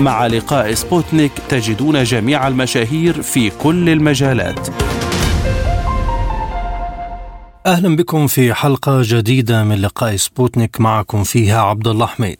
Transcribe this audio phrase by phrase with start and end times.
[0.00, 4.68] مع لقاء سبوتنيك تجدون جميع المشاهير في كل المجالات.
[7.66, 12.38] أهلا بكم في حلقة جديدة من لقاء سبوتنيك معكم فيها عبد الله حميد.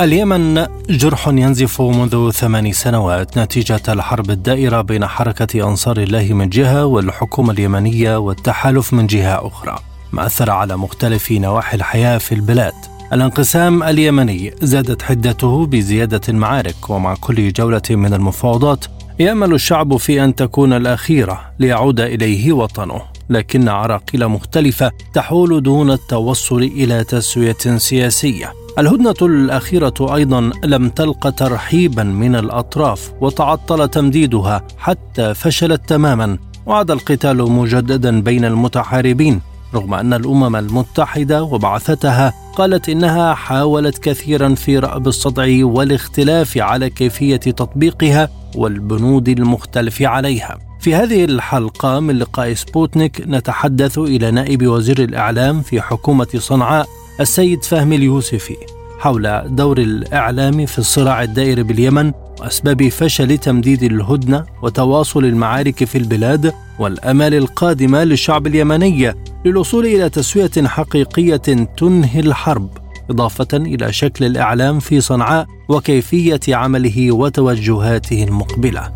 [0.00, 6.84] اليمن جرح ينزف منذ ثمان سنوات نتيجة الحرب الدائرة بين حركة أنصار الله من جهة
[6.84, 9.78] والحكومة اليمنية والتحالف من جهة أخرى
[10.12, 17.14] ما أثر على مختلف نواحي الحياة في البلاد الانقسام اليمني زادت حدته بزيادة المعارك ومع
[17.14, 18.84] كل جولة من المفاوضات
[19.18, 23.00] يأمل الشعب في أن تكون الأخيرة ليعود إليه وطنه.
[23.30, 28.52] لكن عراقيل مختلفة تحول دون التوصل إلى تسوية سياسية.
[28.78, 37.52] الهدنة الأخيرة أيضا لم تلق ترحيبا من الأطراف وتعطل تمديدها حتى فشلت تماما وعاد القتال
[37.52, 39.40] مجددا بين المتحاربين.
[39.74, 47.36] رغم أن الأمم المتحدة وبعثتها قالت إنها حاولت كثيرا في رأب الصدع والاختلاف على كيفية
[47.36, 50.58] تطبيقها والبنود المختلف عليها.
[50.80, 56.86] في هذه الحلقة من لقاء سبوتنيك نتحدث إلى نائب وزير الإعلام في حكومة صنعاء
[57.20, 58.56] السيد فهمي اليوسفي
[58.98, 66.52] حول دور الإعلام في الصراع الدائر باليمن وأسباب فشل تمديد الهدنة وتواصل المعارك في البلاد
[66.78, 69.14] والأمال القادمة للشعب اليمني.
[69.44, 72.70] للوصول إلى تسوية حقيقية تنهي الحرب
[73.10, 78.92] إضافة إلى شكل الإعلام في صنعاء وكيفية عمله وتوجهاته المقبلة.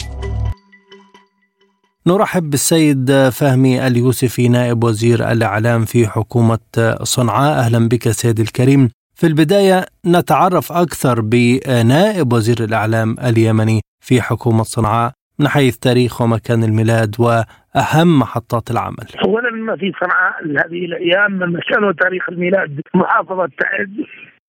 [2.06, 6.58] نرحب بالسيد فهمي اليوسفي نائب وزير الإعلام في حكومة
[7.02, 7.58] صنعاء.
[7.58, 8.90] أهلا بك سيد الكريم.
[9.14, 15.12] في البداية نتعرف أكثر بنائب وزير الإعلام اليمني في حكومة صنعاء.
[15.38, 19.06] من حيث تاريخ ومكان الميلاد وأهم محطات العمل.
[19.24, 23.92] أولا ما في صنعاء هذه الأيام من مكان وتاريخ الميلاد محافظة تعد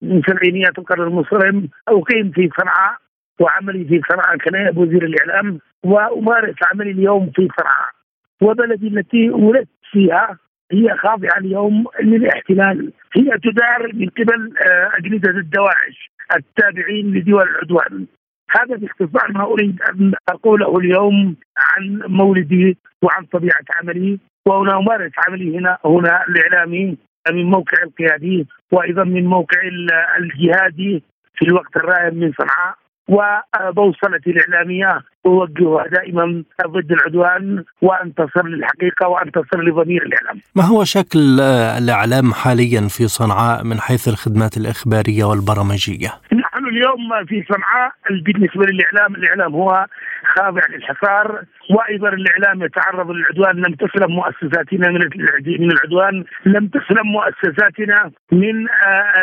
[0.02, 2.96] من سبعينيات القرن المصرم أقيم في صنعاء
[3.40, 7.90] وعملي في صنعاء كنائب وزير الإعلام وأمارس عملي اليوم في صنعاء.
[8.42, 10.38] وبلدي التي ولدت فيها
[10.72, 12.92] هي خاضعة اليوم للاحتلال.
[13.16, 18.06] هي تدار من قبل آه، أجهزة الدواعش التابعين لدول العدوان.
[18.56, 25.58] هذا باختصار ما أريد أن أقوله اليوم عن مولدي وعن طبيعة عملي وهنا امارس عملي
[25.58, 26.96] هنا هنا الإعلامي
[27.32, 29.58] من موقع القيادي وأيضا من موقع
[30.18, 31.02] الجهادي
[31.34, 32.74] في الوقت الراهن من صنعاء
[33.08, 40.40] وبوصلتي الإعلامية أوجهها دائما ضد العدوان وانتصر للحقيقة وانتصر لضمير الإعلام.
[40.56, 41.40] ما هو شكل
[41.78, 46.12] الإعلام حاليا في صنعاء من حيث الخدمات الإخبارية والبرامجيه؟
[46.64, 49.86] نحن اليوم في صنعاء بالنسبة للإعلام، الإعلام هو
[50.36, 51.44] خاضع للحصار.
[51.70, 53.56] وأيضا الإعلام يتعرض للعدوان.
[53.56, 55.00] لم تسلم مؤسساتنا من
[55.46, 56.24] من العدوان.
[56.46, 59.22] لم تسلم مؤسساتنا من آه،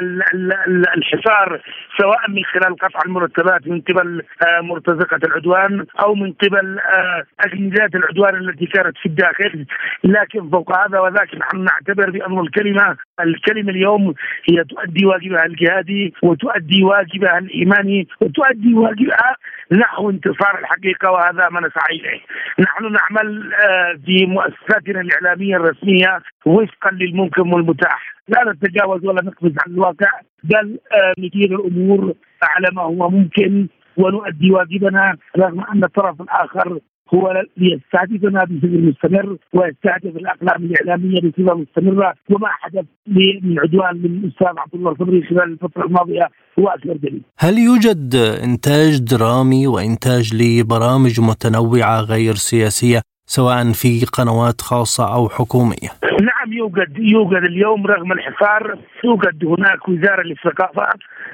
[0.97, 1.61] الحصار
[1.97, 7.95] سواء من خلال قطع المرتبات من قبل آه، مرتزقة العدوان أو من قبل آه، أجندات
[7.95, 9.65] العدوان التي كانت في الداخل.
[10.03, 14.13] لكن فوق هذا وذاك نحن نعتبر بأن الكلمة الكلمة اليوم
[14.49, 19.35] هي تؤدي واجبها الجهادي وتؤدي واجبها الايماني وتؤدي واجبها
[19.71, 22.19] نحو انتصار الحقيقة وهذا ما نسعى إليه.
[22.59, 29.73] نحن نعمل آه، في مؤسساتنا الإعلامية الرسمية وفقا للممكن والمتاح، لا نتجاوز ولا نقفز عن
[29.73, 30.09] الواقع
[30.43, 33.67] بل آه، ندير الأمور على ما هو ممكن
[33.97, 36.79] ونؤدي واجبنا رغم أن الطرف الآخر
[37.13, 44.47] هو ليستهدفنا بشكل مستمر ويستهدف الأقلام الإعلامية بصفة مستمرة وما حدث من عدوان من الاستاذ
[44.57, 46.29] عبد الله الخضري خلال الفترة الماضية
[46.59, 47.21] هو أكبر دليل.
[47.39, 55.91] هل يوجد إنتاج درامي وإنتاج لبرامج متنوعة غير سياسية سواء في قنوات خاصة أو حكومية؟
[56.21, 60.89] نعم يوجد يوجد اليوم رغم الحصار يوجد هناك وزارة للثقافة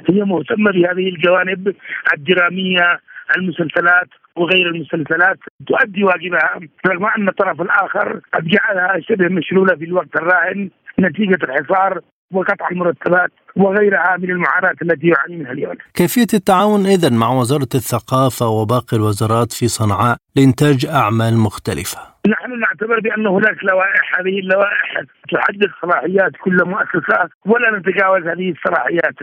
[0.09, 1.73] هي مهتمة بهذه الجوانب
[2.13, 2.99] الدرامية
[3.37, 4.07] المسلسلات
[4.37, 6.59] وغير المسلسلات تؤدي واجبها.
[6.87, 10.69] رغم أن الطرف الآخر قد جعلها شبه مشلولة في الوقت الراهن
[10.99, 12.01] نتيجة الحصار
[12.33, 15.75] وقطع المرتبات وغيرها من المعاناة التي يعاني منها اليوم.
[15.93, 22.99] كيفية التعاون إذا مع وزارة الثقافة وباقي الوزارات في صنعاء لإنتاج أعمال مختلفة؟ نحن نعتبر
[22.99, 25.01] بأن هناك لوائح هذه اللوائح
[25.33, 29.15] تحدد صلاحيات كل مؤسسه ولا نتجاوز هذه الصلاحيات.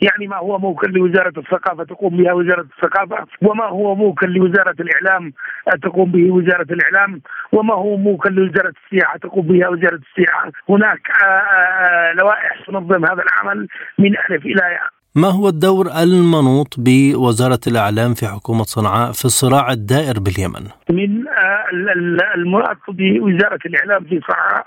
[0.00, 5.32] يعني ما هو موكل لوزارة الثقافة تقوم بها وزارة الثقافة وما هو موكل لوزارة الإعلام
[5.82, 7.20] تقوم به وزارة الإعلام
[7.52, 10.52] وما هو موكل لوزارة السياحة تقوم بها وزارة السياحة.
[10.68, 13.68] هناك آه، آه، آه، لوائح تنظم هذا العمل
[13.98, 19.72] من ألف إلى ياء ما هو الدور المنوط بوزارة الإعلام في حكومة صنعاء في الصراع
[19.72, 21.24] الدائر باليمن؟ من
[22.34, 24.66] المنوط بوزارة الإعلام في صنعاء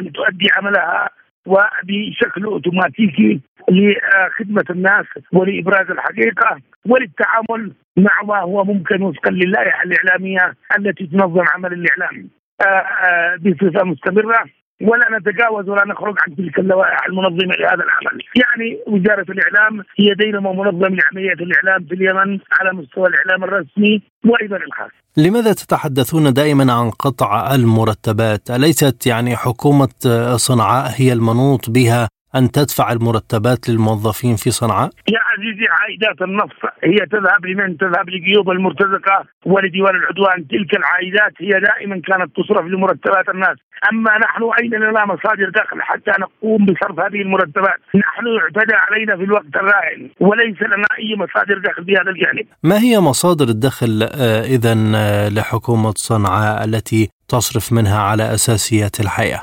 [0.00, 1.08] أن تؤدي عملها
[1.46, 3.40] وبشكل أوتوماتيكي
[3.70, 11.72] لخدمة الناس ولإبراز الحقيقة وللتعامل مع ما هو ممكن وفقا للائحة الإعلامية التي تنظم عمل
[11.72, 12.28] الإعلام
[12.60, 14.44] آه، آه، بصفة مستمرة
[14.82, 20.52] ولا نتجاوز ولا نخرج عن تلك اللوائح المنظمة لهذا العمل، يعني وزارة الإعلام هي دينامو
[20.52, 24.90] منظم لعملية الإعلام في اليمن على مستوى الإعلام الرسمي وأيضا الخاص.
[25.16, 29.88] لماذا تتحدثون دائما عن قطع المرتبات؟ أليست يعني حكومة
[30.36, 36.98] صنعاء هي المنوط بها أن تدفع المرتبات للموظفين في صنعاء؟ يا عزيزي عائدات النفط هي
[37.12, 40.48] تذهب لمن؟ تذهب لجيوب المرتزقة ولديوان العدوان.
[40.48, 43.56] تلك العائدات هي دائما كانت تصرف لمرتبات الناس.
[43.92, 49.22] أما نحن أين لنا مصادر دخل حتى نقوم بصرف هذه المرتبات؟ نحن اعتدى علينا في
[49.22, 52.46] الوقت الراهن وليس لنا أي مصادر دخل بهذا الجانب.
[52.62, 59.42] ما هي مصادر الدخل آه، إذا آه، لحكومة صنعاء التي تصرف منها على أساسيات الحياة؟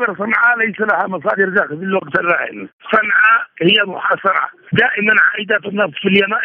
[0.00, 4.48] نحن نعتبر صنعاء ليس لها مصادر دخل في الوقت الراهن صنعاء هي محاصرة.
[4.72, 6.38] دائما عائدات النفط في اليمن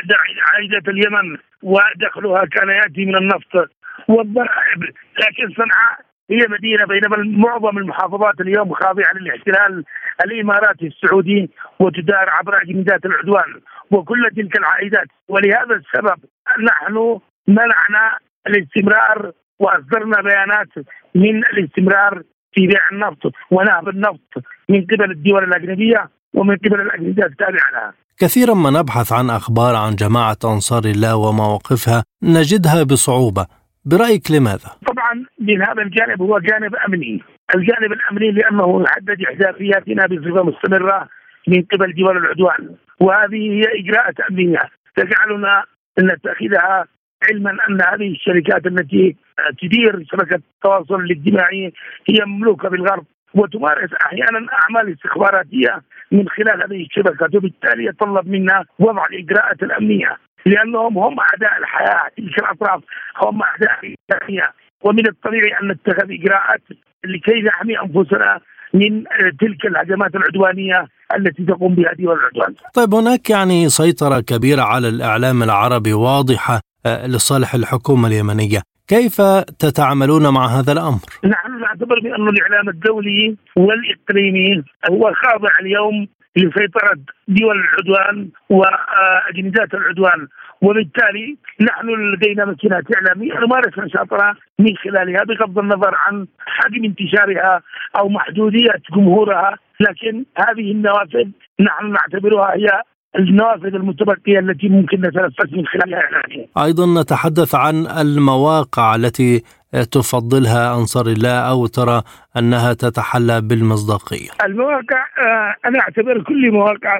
[0.54, 3.72] عائدات اليمن ودخلها كان يأتي من النفط
[4.07, 4.84] والضرائب.
[5.19, 6.00] لكن صنعاء
[6.30, 9.84] هي مدينة بينما معظم المحافظات اليوم خاضعة للاحتلال
[10.25, 11.50] الإماراتي السعودي
[11.80, 13.62] وتدار عبر أجندات العدوان
[13.92, 15.08] وكل تلك العائدات.
[15.28, 16.19] ولهذا السبب
[16.60, 18.18] نحن منعنا
[18.48, 20.68] الاستمرار وأصدرنا بيانات
[21.16, 22.24] من الاستمرار
[22.56, 24.31] في بيع النفط ونهب النفط
[24.69, 27.94] من قبل الدول الأجنبية ومن قبل الأجهزة التابعة لها.
[28.19, 33.46] كثيرا ما نبحث عن أخبار عن جماعة أنصار الله ومواقفها نجدها بصعوبة،
[33.86, 37.24] برأيك لماذا؟ طبعا من هذا الجانب هو جانب أمني،
[37.56, 41.10] الجانب الأمني لأنه يحدد احداثياتنا بصفة مستمرة
[41.48, 44.62] من قبل دول العدوان، وهذه هي إجراءات أمنية
[44.96, 45.63] تجعلنا
[46.00, 46.86] نتخذها
[47.30, 49.16] علما أن هذه الشركات التي
[49.62, 51.74] تدير شبكه التواصل الاجتماعي
[52.10, 59.06] هي مملوكة بالغرب وتمارس أحيانا أعمال استخباراتية من خلال هذه الشبكات وبالتالي يتطلب منا وضع
[59.06, 62.82] الإجراءات الأمنية لأنهم هم أعداء الحياة تلك الأطراف
[63.24, 64.54] هم أعداء الانسانيه
[64.84, 66.62] ومن الطبيعي أن نتخذ إجراءات
[67.06, 68.40] لكي نحمي أنفسنا
[68.74, 69.04] من
[69.40, 70.88] تلك الهجمات العدوانية
[71.18, 72.56] التي تقوم بها دول العدوان.
[72.74, 79.22] طيب هناك يعني سيطرة كبيرة على الإعلام العربي واضحة آه، لصالح الحكومة اليمنية كيف
[79.60, 86.98] تتعاملون مع هذا الأمر؟ نحن نعتبر بأن الإعلام الدولي والإقليمي هو خاضع اليوم لسيطرة
[87.28, 90.28] دول العدوان وأجندات العدوان
[90.62, 97.62] وبالتالي نحن لدينا ماكينات إعلامية نمارس نشاطنا من خلالها بغض النظر عن حجم انتشارها
[98.00, 101.28] أو محدودية جمهورها لكن هذه النوافذ
[101.60, 102.82] نحن نعتبرها هي
[103.20, 106.46] النوافذ المتبقية التي ممكن نتنفس من خلالها اعلاميا.
[106.58, 109.44] أيضا نتحدث عن المواقع التي
[109.92, 112.02] تفضلها أنصار الله أو ترى
[112.38, 114.30] أنها تتحلى بالمصداقية.
[114.46, 117.00] المواقع آه، أنا أعتبر كل مواقع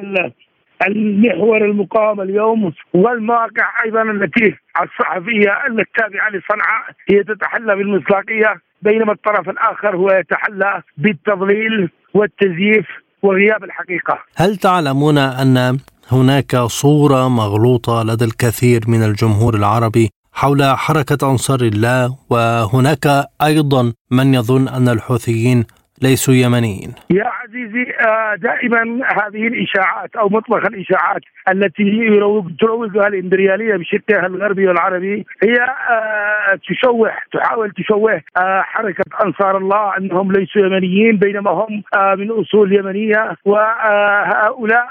[0.88, 9.96] المحور المقاومه اليوم والمواقع أيضا التي الصحفية التابعة لصنعاء هي تتحلى بالمصداقية بينما الطرف الآخر
[9.96, 12.86] هو يتحلى بالتضليل والتزييف
[13.22, 14.20] وغياب الحقيقة.
[14.38, 15.78] هل تعلمون أن
[16.12, 23.06] هناك صورة مغلوطة لدى الكثير من الجمهور العربي حول حركة أنصار الله وهناك
[23.42, 25.66] أيضا من يظن أن الحوثيين
[26.02, 26.94] ليسوا يمنيين.
[27.10, 32.10] يا عزيزي آه، دائما هذه الإشاعات أو مطلق الإشاعات التي
[32.60, 35.56] تروجها الإمبريالية بشقها الغربي والعربي هي
[35.92, 41.84] آه، تشوه تحاول تشوه آه، حركة أنصار الله أنهم ليسوا يمنيين بينما هم
[42.20, 44.88] من أصول يمنية وهؤلاء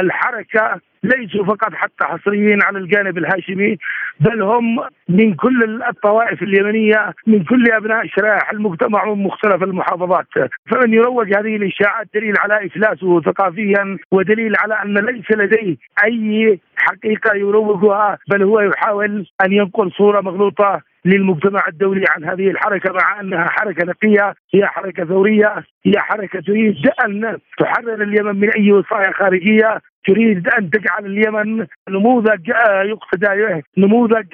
[0.00, 3.78] الحركة ليسوا فقط حتى حصريين على الجانب الهاشمي
[4.20, 10.26] بل هم من كل الطوائف اليمنية من كل أبناء شرائح المجتمع من مختلف المحافظات.
[10.70, 17.34] فمن يروج هذه الاشاعات دليل على إفلاسه ثقافيا ودليل على أن ليس لديه أي حقيقة
[17.36, 23.48] يروجها بل هو يحاول أن ينقل صورة مغلوطة للمجتمع الدولي عن هذه الحركة مع أنها
[23.48, 29.80] حركة نقية هي حركة ثورية هي حركة تريد أن تحرر اليمن من أي وصايا خارجية
[30.06, 32.48] تريد أن تجعل اليمن نموذج
[32.84, 34.26] يقتدى نموذج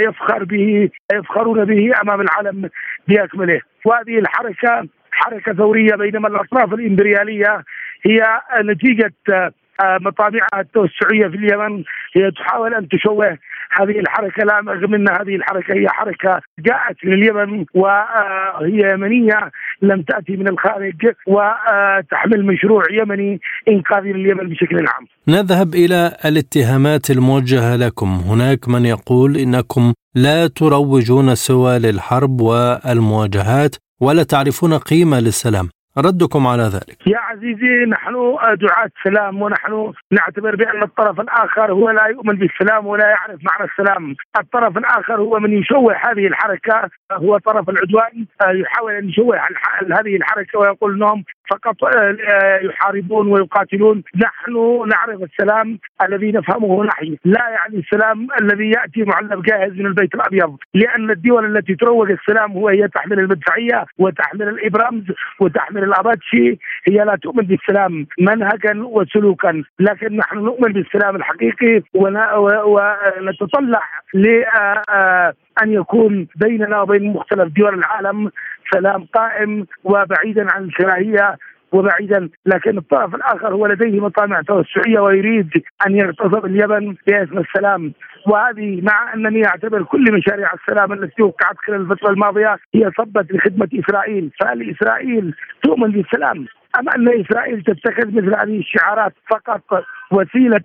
[0.00, 2.70] يفخر به يفخرون به أمام العالم
[3.08, 3.60] بأكمله.
[3.84, 7.64] وهذه الحركة حركة ثورية بينما الأطراف الإمبريالية
[8.06, 9.52] هي نتيجة آه،
[9.82, 11.84] مطامعها التوسعيه في اليمن
[12.16, 13.38] هي تحاول أن تشوه
[13.80, 19.50] هذه الحركة لا رغم أن هذه الحركة هي حركة جاءت من اليمن وهي يمنية
[19.82, 20.94] لم تأتي من الخارج
[21.26, 25.06] وتحمل مشروع يمني انقاذ اليمن بشكل عام.
[25.28, 34.22] نذهب إلى الاتهامات الموجهة لكم، هناك من يقول إنكم لا تروجون سوى للحرب والمواجهات ولا
[34.22, 35.68] تعرفون قيمة للسلام.
[35.98, 37.06] ردكم على ذلك.
[37.06, 38.12] يا عزيزي نحن
[38.60, 44.16] دعاة سلام ونحن نعتبر بأن الطرف الآخر هو لا يؤمن بالسلام ولا يعرف معنى السلام.
[44.40, 48.26] الطرف الآخر هو من يشوه هذه الحركة هو طرف العدوان
[48.60, 49.36] يحاول أن يشوه
[49.98, 51.76] هذه الحركة ويقول أنهم فقط
[52.62, 54.02] يحاربون ويقاتلون.
[54.16, 57.16] نحن نعرف السلام الذي نفهمه نحن.
[57.24, 60.56] لا يعني السلام الذي يأتي معلب جاهز من البيت الأبيض.
[60.74, 65.04] لأن الدول التي تروج السلام هو هي تحمل المدفعية وتحمل الإبرامز
[65.40, 66.58] وتحمل الأباتشي.
[66.88, 69.62] هي لا تؤمن بالسلام منهجا وسلوكا.
[69.78, 73.82] لكن نحن نؤمن بالسلام الحقيقي ونتطلع
[74.14, 74.44] ل
[75.62, 78.30] أن يكون بيننا وبين مختلف دول العالم
[78.74, 81.36] سلام قائم وبعيدا عن الكراهية
[81.72, 85.50] وبعيدا لكن الطرف الآخر هو لديه مطامع توسعية ويريد
[85.86, 87.92] أن يغتصب اليمن باسم السلام
[88.26, 93.68] وهذه مع أنني أعتبر كل مشاريع السلام التي وقعت خلال الفترة الماضية هي صبت لخدمة
[93.74, 96.46] إسرائيل، فهل إسرائيل تؤمن بالسلام؟
[96.78, 100.60] أم أن إسرائيل تتخذ مثل هذه الشعارات فقط وسيلة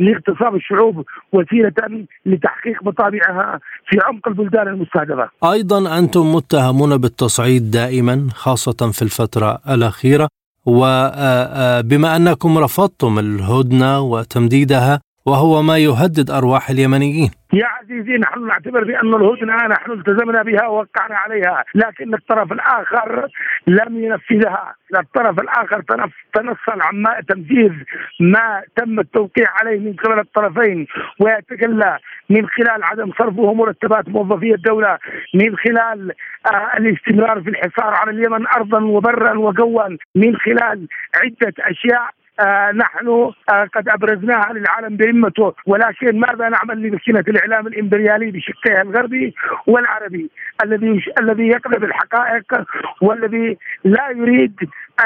[0.00, 5.30] لاغتصاب الشعوب وسيلة لتحقيق مطامعها في عمق البلدان المستهدفة.
[5.52, 10.28] أيضا أنتم متهمون بالتصعيد دائما خاصة في الفترة الأخيرة
[10.66, 17.30] وبما أنكم رفضتم الهدنة وتمديدها وهو ما يهدد أرواح اليمنيين.
[17.52, 23.28] يا عزيزي نحن نعتبر بأن الهدنة نحن التزمنا بها ووقعنا عليها لكن الطرف الآخر
[23.66, 25.82] لم ينفذها الطرف الآخر
[26.34, 27.72] تنصل عن تنفيذ
[28.20, 30.86] ما تم التوقيع عليه من قبل الطرفين
[31.20, 31.98] ويتجلى
[32.30, 34.98] من خلال عدم صرفه مرتبات موظفي الدولة
[35.34, 36.12] من خلال
[36.46, 42.10] آه الاستمرار في الحصار على اليمن أرضا وبرا وجوا من خلال عدة أشياء
[42.40, 49.34] آه نحن آه قد أبرزناها للعالم بهمته ولكن ماذا نعمل لمسكنه الإعلام الإمبريالي بشقيه الغربي
[49.66, 50.30] والعربي
[50.64, 52.64] الذي الذي يقلب الحقائق
[53.02, 54.54] والذي لا يريد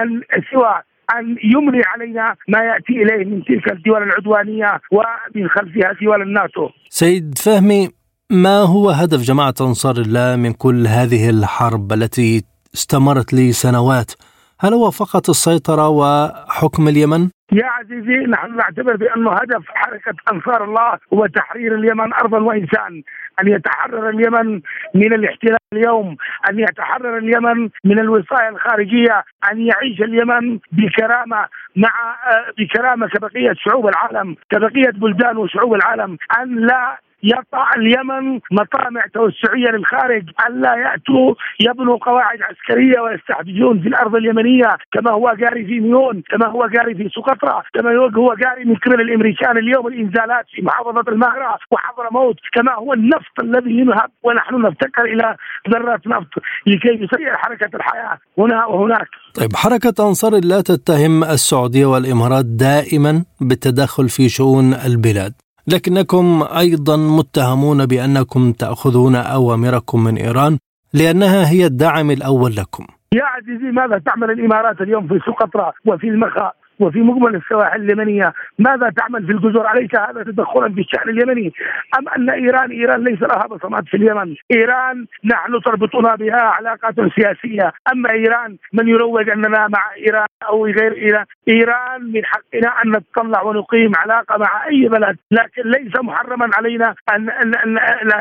[0.01, 0.83] أن سوى
[1.17, 6.69] أن يملي علينا ما يأتي إليه من تلك الدول العدوانية ومن خلفها دول الناتو.
[6.89, 7.89] سيد فهمي
[8.31, 12.45] ما هو هدف جماعة أنصار الله من كل هذه الحرب التي
[12.75, 14.13] استمرت لسنوات؟
[14.61, 20.99] هل هو فقط السيطرة وحكم اليمن؟ يا عزيزي نحن نعتبر بأنه هدف حركة أنصار الله
[21.15, 23.03] هو تحرير اليمن أرضا وإنسان
[23.41, 24.61] أن يتحرر اليمن
[24.95, 26.17] من الاحتلال اليوم
[26.50, 31.47] أن يتحرر اليمن من الوصاية الخارجية أن يعيش اليمن بكرامة
[31.77, 32.17] مع
[32.59, 40.25] بكرامة كبقية شعوب العالم كبقية بلدان وشعوب العالم أن لا يقع اليمن مطامع توسعية للخارج
[40.49, 46.47] ألا يأتوا يبنوا قواعد عسكرية ويستحدثون في الأرض اليمنية كما هو جاري في ميون كما
[46.47, 51.59] هو جاري في سقطرى كما هو جاري من قبل الأمريكان اليوم الإنزالات في محافظة المهرة
[51.71, 55.37] وحضرموت كما هو النفط الذي ينهب ونحن نفتقر إلى
[55.71, 56.33] ذرات نفط
[56.67, 59.09] لكي يسير حركة الحياة هنا وهناك.
[59.35, 65.48] طيب حركة أنصار الله تتهم السعودية والإمارات دائما بالتدخل في شؤون البلاد.
[65.73, 70.59] لكنكم أيضا متهمون بأنكم تأخذون أوامركم من إيران
[70.95, 72.87] لأنها هي الداعم الأول لكم.
[73.15, 78.91] يا عزيزي ماذا تعمل الإمارات اليوم في سقطرى وفي المخا وفي مجمل السواحل اليمنيه، ماذا
[78.91, 81.53] تعمل في الجزر؟ اليس هذا تدخلا في الشأن اليمني؟
[81.99, 87.73] أم أن إيران إيران ليس لها بصمات في اليمن، إيران نحن تربطنا بها علاقات سياسية،
[87.93, 93.43] أما إيران من يروج أننا مع إيران أو غير إيران، إيران من حقنا أن نتطلع
[93.43, 98.19] ونقيم علاقة مع أي بلد، لكن ليس محرما علينا ان ان, أن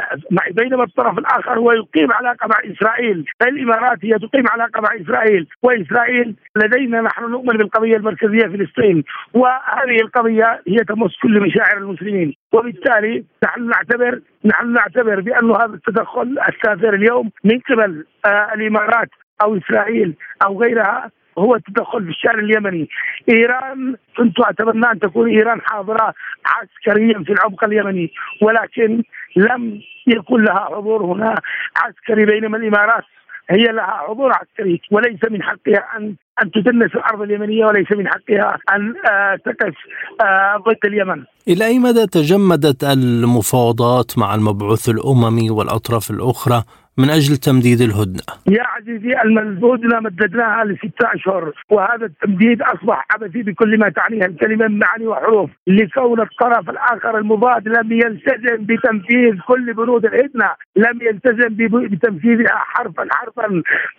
[0.51, 6.35] بينما الطرف الآخر هو يقيم علاقة مع إسرائيل، الإمارات هي تقيم علاقة مع إسرائيل، وإسرائيل
[6.55, 9.03] لدينا نحن نؤمن بالقضية المركزية فلسطين.
[9.33, 12.33] وهذه القضية هي تمس كل مشاعر المسلمين.
[12.53, 19.09] وبالتالي نحن نعتبر نحن نعتبر بأن هذا التدخل السافر اليوم من قبل آه الإمارات
[19.41, 20.13] أو إسرائيل
[20.45, 22.89] أو غيرها هو التدخل في الشأن اليمني.
[23.29, 26.13] إيران كنت أتمنى أن تكون إيران حاضرة
[26.45, 28.11] عسكريا في العمق اليمني.
[28.41, 29.03] ولكن
[29.35, 31.35] لم يكن لها حضور هنا
[31.75, 33.03] عسكري بينما الإمارات.
[33.49, 38.57] هي لها حضور عسكري وليس من حقها ان أن تدنس الأرض اليمنية وليس من حقها
[38.75, 39.73] أن آه، تقف
[40.21, 41.23] آه، ضد اليمن.
[41.47, 46.63] إلى أي مدى تجمدت المفاوضات مع المبعوث الأممي والأطراف الأخرى
[46.97, 53.79] من أجل تمديد الهدنة؟ يا عزيزي الهدنة مددناها لستة أشهر وهذا التمديد أصبح عبثي بكل
[53.79, 60.05] ما تعنيه الكلمة من معاني وحروف لكون الطرف الآخر المضاد لم يلتزم بتنفيذ كل بنود
[60.05, 61.49] الهدنة، لم يلتزم
[61.91, 63.47] بتنفيذها حرفا حرفا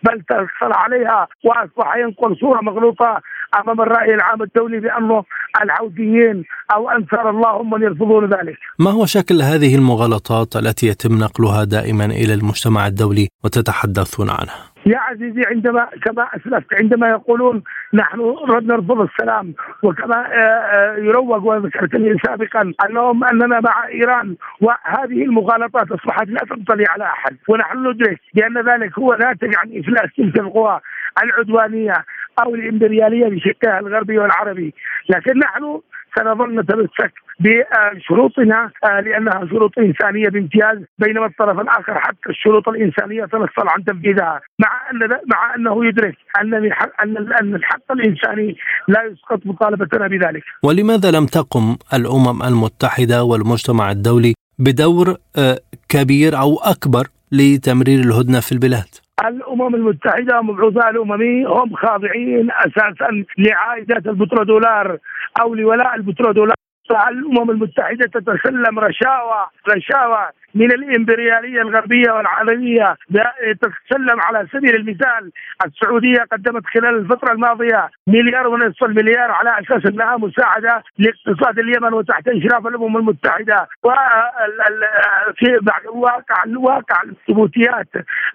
[0.03, 3.21] بل تأخر عليها وأصبح ينقل صورة مغلوطة
[3.61, 5.25] أمام الرأي العام الدولي بأنه
[5.63, 8.59] الحوثيين أو انصار الله هم من يرفضون ذلك.
[8.79, 14.99] ما هو شكل هذه المغالطات التي يتم نقلها دائما إلى المجتمع الدولي وتتحدثون عنها؟ يا
[14.99, 17.63] عزيزي عندما كما أسلفت عندما يقولون
[17.95, 18.19] نحن
[18.63, 25.93] نرفض السلام وكما آه، آه، يروج وذكرت لي سابقا أنهم أننا مع إيران وهذه المغالطات
[25.93, 30.81] أصبحت لا تنطلي على أحد ونحن ندرك بأن ذلك هو ناتج عن إفلاس تلك القوى
[31.23, 32.05] العدوانية
[32.45, 34.75] أو الإمبريالية بشكلها الغربي والعربي
[35.09, 35.81] لكن نحن
[36.19, 43.69] سنظل نتمسك بشروطنا آه، لأنها شروط إنسانية بامتياز بينما الطرف الآخر حتى الشروط الإنسانية تنصل
[43.69, 46.55] عن تنفيذها مع أن مع أنه يدرك أن
[47.03, 48.57] أن أن الحق الإنساني
[48.89, 50.43] لا يسقط مطالبتنا بذلك.
[50.63, 55.59] ولماذا لم تقم الأمم المتحدة والمجتمع الدولي بدور آه،
[55.89, 64.07] كبير أو أكبر لتمرير الهدنة في البلاد؟ الأمم المتحدة ومبعوثها الاممي هم خاضعين أساسا لعائدات
[64.07, 64.99] البترودولار
[65.41, 66.55] أو لولاء البترودولار.
[67.09, 72.97] الأمم المتحدة تتسلم رشاوى رشاوى من الإمبريالية الغربية والعالميه
[73.61, 75.33] تتسلم على سبيل المثال
[75.67, 82.29] السعودية قدمت خلال الفترة الماضية مليار ونصف المليار على أساس أنها مساعدة لاقتصاد اليمن وتحت
[82.29, 83.69] اشراف الأمم المتحدة.
[83.85, 85.59] وفي
[85.89, 87.89] واقع الواقع الثبوتيات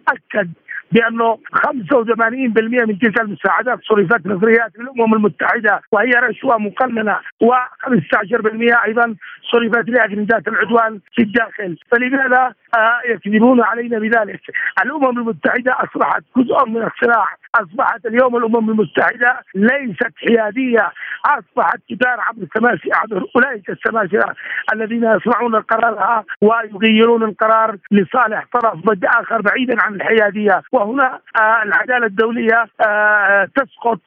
[0.07, 0.49] أكد
[0.93, 9.15] بأنه 85% من تلك المساعدات صرفت نظريات للامم المتحدة وهي رشوة مقننة و15% أيضا
[9.51, 11.77] صرفت لاجندات العدوان في الداخل.
[11.91, 14.41] فلماذا آه، يكذبون علينا بذلك؟
[14.83, 17.42] الأمم المتحدة أصبحت جزء من الصراع.
[17.55, 20.91] أصبحت اليوم الأمم المتحدة ليست حيادية
[21.25, 24.35] أصبحت تدار عبر السماسره عبر أولئك السماسره
[24.73, 32.65] الذين يصنعون القرار ويغيرون القرار لصالح طرف آخر بعيدا عن الحيادية وهنا آه، العدالة الدولية
[32.81, 33.99] آه، تسقط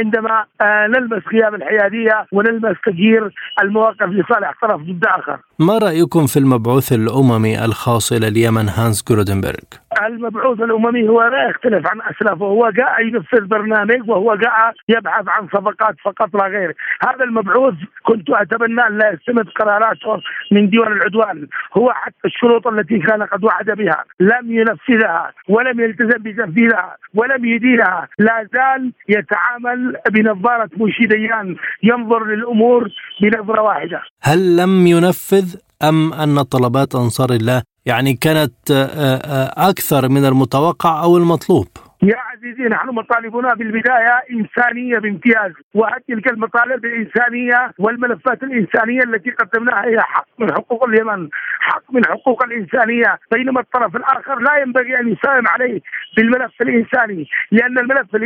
[0.00, 5.38] عندما نلمس غياب الحيادية ونلمس تغيير المواقف لصالح طرف ضد آخر.
[5.58, 11.86] ما رأيكم في المبعوث الأممي الخاص إلى اليمن هانس جرودنبرغ؟ المبعوث الأممي هو لا يختلف
[11.86, 16.74] عن أسلافه هو جاء ينفذ برنامج وهو جاء يبحث عن صفقات فقط لا غير.
[17.08, 20.20] هذا المبعوث كنت أتمنى أن لا يستمد قراراته
[20.52, 21.46] من ديوان العدوان.
[21.76, 28.08] هو حتى الشروط التي كان قد وعد بها لم ينفذها ولم يلتزم بتنفيذها ولم يديرها.
[28.18, 32.88] لا زال يتعامل بنظارة موشي ديان ينظر للأمور
[33.20, 34.02] بنظرة واحدة.
[34.22, 38.84] هل لم ينفذ؟ أم أن طلبات أنصار الله يعني كانت آه،
[39.16, 41.66] آه، أكثر من المتوقع أو المطلوب
[42.02, 50.00] يا عزيزي نحن مطالبنا بالبداية إنسانية بامتياز وتلك المطالب الإنسانية والملفات الإنسانية التي قدمناها هي
[50.00, 51.28] حق من حقوق اليمن،
[51.60, 55.80] حق من حقوق الإنسانية، بينما الطرف الآخر لا ينبغي أن يساهم عليه
[56.16, 58.16] بالملف الإنساني، لأن الملف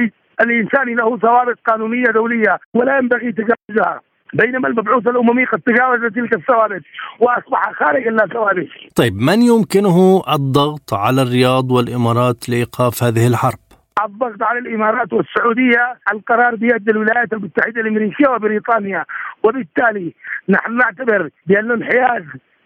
[0.41, 4.01] الإنساني له ضوابط قانونية دولية ولا ينبغي تجاوزها.
[4.33, 6.83] بينما المبعوث الأممي قد تجاوز تلك الثوابت
[7.21, 8.69] وأصبح خارج ثوابت.
[8.97, 13.59] طيب من يمكنه الضغط على الرياض والإمارات لإيقاف هذه الحرب؟
[14.05, 19.05] الضغط على الإمارات والسعودية القرار بيد الولايات المتحدة الأمريكية وبريطانيا
[19.43, 20.15] وبالتالي
[20.49, 22.23] نحن نعتبر بأن انحياز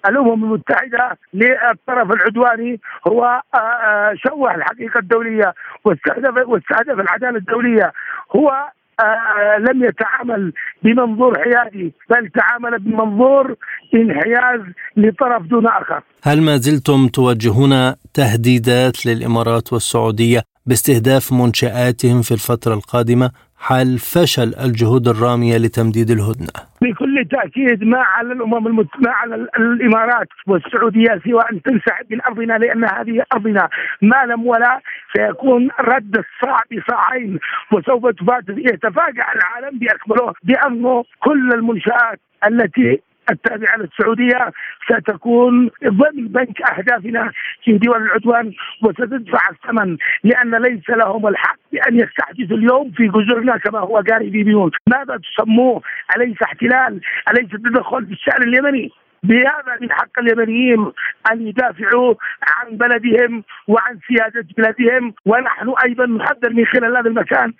[0.09, 7.93] الأمم المتحدة للطرف العدواني هو آه، آه، شوه الحقيقة الدولية واستهدف واستهدف العدالة الدولية
[8.37, 8.69] هو
[9.01, 10.53] آه لم يتعامل
[10.83, 13.57] بمنظور حيادي بل تعامل بمنظور
[13.95, 14.61] انحياز
[14.97, 16.03] لطرف دون آخر.
[16.23, 25.09] هل ما زلتم توجهون تهديدات للإمارات والسعودية باستهداف منشآتهم في الفترة القادمة حال فشل الجهود
[25.09, 28.87] الرامية لتمديد الهدنة؟ بكل تأكيد ما على الأمم المت...
[28.99, 33.69] ما على الإمارات والسعودية سوى أن تنسحب من أرضنا لأن هذه أرضنا
[34.03, 34.81] ما لم ولا
[35.17, 37.39] سيكون رد الصاع بصاعين
[37.73, 38.05] وسوف
[38.49, 44.53] يتفاجأ العالم بأكمله بأنه كل المنشآت التي التابعة للسعودية
[44.85, 47.33] ستكون ضمن بنك أهدافنا
[47.65, 53.79] في دول العدوان وستدفع الثمن لأن ليس لهم الحق بأن يستحدثوا اليوم في جزرنا كما
[53.79, 55.83] هو جاري بيبيون ماذا تسموه؟
[56.17, 58.93] أليس احتلال؟ أليس تدخل في الشأن اليمني؟
[59.25, 60.93] بهذا من حق اليمنيين
[61.33, 67.53] أن يدافعوا عن بلدهم وعن سيادة بلادهم ونحن أيضا نحذر من خلال هذا المكان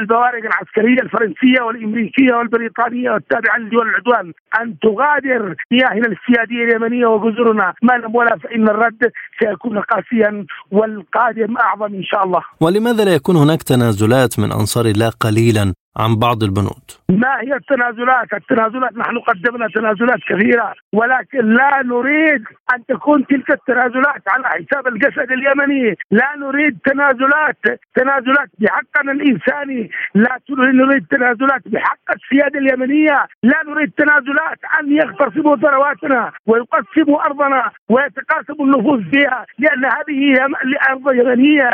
[0.00, 7.92] البوارق العسكرية الفرنسية والإمريكية والبريطانية والتابعة لدول العدوان أن تغادر مياهنا السيادية اليمنية وجزرنا ما
[7.92, 12.42] لم ولا فإن الرد سيكون قاسيا والقادم أعظم إن شاء الله.
[12.60, 16.86] ولماذا لا يكون هناك تنازلات من أنصار الله قليلا عن بعض البنود.
[17.08, 22.42] ما هي التنازلات؟ التنازلات نحن قدمنا تنازلات كثيرة ولكن لا نريد
[22.74, 25.96] أن تكون تلك التنازلات على حساب الجسد اليمني.
[26.10, 27.56] لا نريد تنازلات
[27.94, 29.90] تنازلات بحقنا الإنساني.
[30.14, 33.26] لا نريد تنازلات بحق السيادة اليمنية.
[33.42, 40.48] لا نريد تنازلات أن يغتصبوا ثرواتنا ويقسموا أرضنا ويتقاسموا النفوذ فيها لأن هذه هي
[40.90, 41.70] أرض يمنية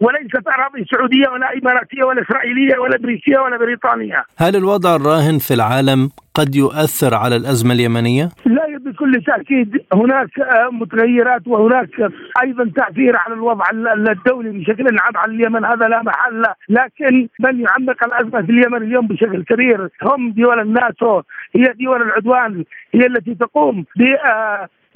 [0.00, 4.24] وليست أراضي سعودية ولا إماراتية ولا إسرائيلية ولا أمريكية ولا بريطانية.
[4.38, 9.84] هل الوضع الراهن في العالم قد يؤثر على الأزمة اليمنية؟ لا بكل تأكيد.
[9.92, 10.30] هناك
[10.72, 13.64] متغيرات وهناك أيضا تأثير على الوضع
[14.10, 15.64] الدولي بشكل عام على اليمن.
[15.64, 21.22] هذا لا محل لكن من يعمق الأزمة في اليمن اليوم بشكل كبير؟ هم دول الناتو.
[21.54, 22.64] هي دول العدوان.
[22.94, 24.02] هي التي تقوم ب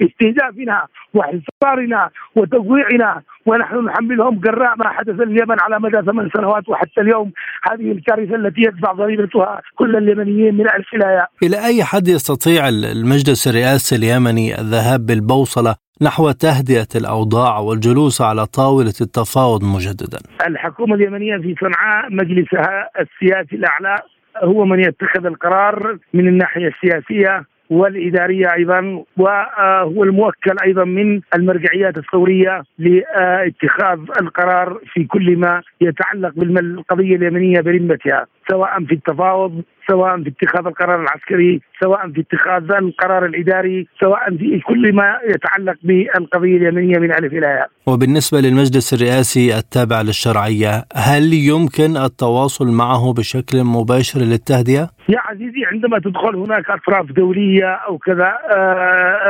[0.01, 7.31] استهدافنا وحصارنا وتطويعنا ونحن نحملهم جراء ما حدث اليمن على مدى ثمان سنوات وحتى اليوم
[7.71, 13.47] هذه الكارثة التي يدفع ضريبتها كل اليمنيين من ألف إلى إلى أي حد يستطيع المجلس
[13.47, 21.55] الرئاسي اليمني الذهاب بالبوصلة نحو تهدئة الأوضاع والجلوس على طاولة التفاوض مجددا؟ الحكومة اليمنية في
[21.59, 23.95] صنعاء مجلسها السياسي الأعلى
[24.43, 32.63] هو من يتخذ القرار من الناحية السياسية والإدارية أيضا وهو الموكل أيضا من المرجعيات الثورية
[32.77, 38.25] لاتخاذ القرار في كل ما يتعلق بالقضية اليمنية برمتها.
[38.49, 44.59] سواء في التفاوض سواء في اتخاذ القرار العسكري سواء في اتخاذ القرار الإداري سواء في
[44.59, 47.69] كل ما يتعلق بالقضية اليمنية من ألف إلى ياء.
[47.87, 55.99] وبالنسبة للمجلس الرئاسي التابع للشرعية هل يمكن التواصل معه بشكل مباشر للتهدئة؟ يا عزيزي عندما
[55.99, 58.75] تدخل هناك أطراف دولية أو كذا آآ آه،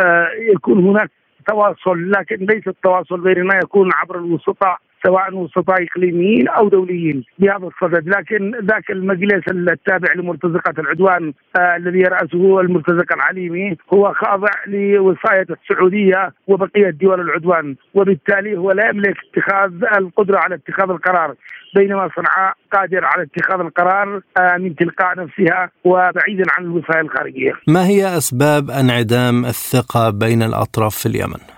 [0.02, 1.12] آآ آه، يكون هناك
[1.48, 8.10] تواصل لكن ليس التواصل بيننا يكون عبر الوسطاء سواء وسطاء اقليميين أو دوليين بهذا الصدد،
[8.10, 16.32] لكن ذاك المجلس التابع لمرتزقة العدوان آه الذي يرأسه المرتزق العليمي هو خاضع لوصاية السعودية
[16.48, 21.36] وبقية دول العدوان، وبالتالي هو لا يملك اتخاذ القدرة على اتخاذ القرار،
[21.76, 27.54] بينما صنعاء قادر على اتخاذ القرار آه من تلقاء نفسها وبعيدا عن الوصايه الخارجية.
[27.68, 31.56] ما هي أسباب انعدام الثقة بين الأطراف في اليمن؟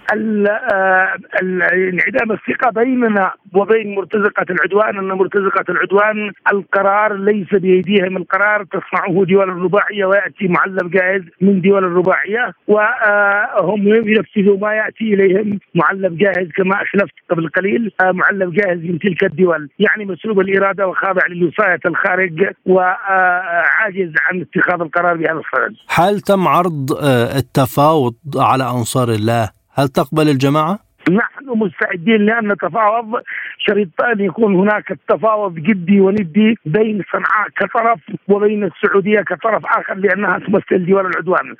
[1.43, 9.49] انعدام الثقة بيننا وبين مرتزقة العدوان أن مرتزقة العدوان القرار ليس بأيديهم القرار تصنعه دول
[9.49, 16.75] الرباعية ويأتي معلم جاهز من دول الرباعية وهم ينفذوا ما يأتي إليهم معلم جاهز كما
[16.83, 24.11] أسلفت قبل قليل معلم جاهز من تلك الدول يعني مسلوب الإرادة وخاضع للوصاية الخارج وعاجز
[24.25, 26.91] عن اتخاذ القرار بهذا الصدد هل تم عرض
[27.35, 33.21] التفاوض على أنصار الله هل تقبل الجماعة؟ نحن مستعدين لأن نتفاوض
[33.57, 40.39] شريط ان يكون هناك التفاوض جدي وندي بين صنعاء كطرف وبين السعودية كطرف آخر لأنها
[40.39, 41.55] تمثل دول العدوان.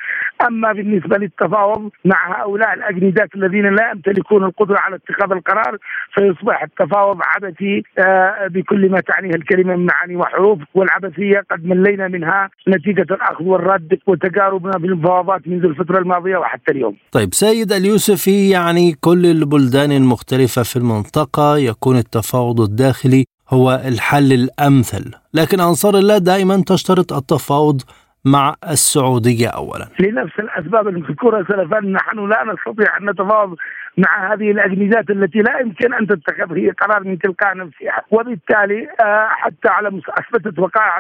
[0.47, 5.77] أما بالنسبة للتفاوض مع هؤلاء الأجندات الذين لا يمتلكون القدرة على اتخاذ القرار
[6.13, 12.49] فيصبح التفاوض عبثي آه، بكل ما تعنيه الكلمة من معاني وحروف والعبثية قد ملينا منها
[12.67, 16.95] نتيجة الأخذ والرد وتجاربنا في المفاوضات منذ الفترة الماضية وحتى اليوم.
[17.12, 25.12] طيب سيد اليوسفي يعني كل البلدان المختلفة في المنطقة يكون التفاوض الداخلي هو الحل الأمثل
[25.34, 27.82] لكن أنصار الله دائما تشترط التفاوض
[28.26, 29.88] مع السعودية أولا.
[30.00, 33.56] لنفس الأسباب المذكورة سلفا نحن لا نستطيع أن نتفاوض
[33.97, 38.02] مع هذه الأجندات التي لا يمكن أن تتخذ هي قرار من تلقاء نفسها.
[38.12, 40.97] وبالتالي آه، حتى على أثبتت وقائع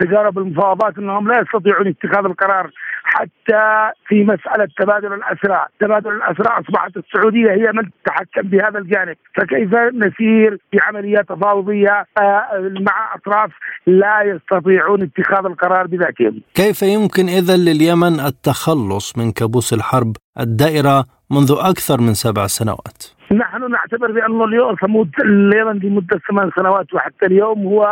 [0.00, 2.70] تجارب المفاوضات إنهم لا يستطيعون اتخاذ القرار
[3.04, 9.74] حتى في مسألة تبادل الاسرى، تبادل الاسرى أصبحت السعودية هي من تتحكم بهذا الجانب، فكيف
[9.74, 13.50] نسير في عمليات تفاوضية آه، مع أطراف
[13.86, 16.42] لا يستطيعون اتخاذ القرار بذاتهم.
[16.54, 23.70] كيف يمكن اذا لليمن التخلص من كابوس الحرب الدائرة منذ أكثر من سبع سنوات؟ نحن
[23.70, 27.84] نعتبر بأن اليوم ثمود اليمن لمدة ثمان سنوات وحتى اليوم هو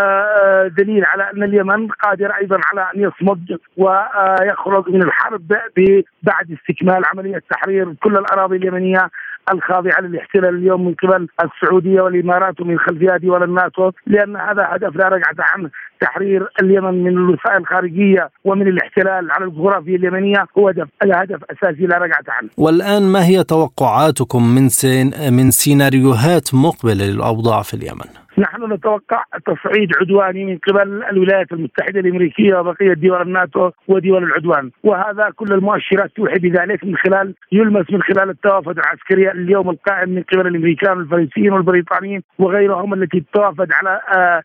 [0.00, 5.46] آه، دليل على أن اليمن قادر أيضا على أن يصمد ويخرج من الحرب
[6.22, 9.10] بعد استكمال عملية تحرير كل الأراضي اليمنية
[9.52, 15.08] الخاضعة للاحتلال اليوم من قبل السعودية والإمارات ومن خلفها دول الناتو لأن هذا هدف لا
[15.08, 21.40] رجعة عنه تحرير اليمن من الوسائل الخارجية ومن الاحتلال على الجغرافيا اليمنية هو هدف هدف
[21.50, 27.74] أساسي لا رجعة عنه والآن ما هي توقعاتكم من سين من سيناريوهات مقبلة للأوضاع في
[27.74, 34.70] اليمن؟ نحن نتوقع تصعيد عدواني من قبل الولايات المتحدة الأمريكية وبقية دول الناتو ودول العدوان
[34.84, 40.22] وهذا كل المؤشرات توحي بذلك من خلال يلمس من خلال التوافد العسكريه اليوم القائم من
[40.22, 44.42] قبل الأمريكان والفرنسيين والبريطانيين وغيرهم التي تتوافد على آه،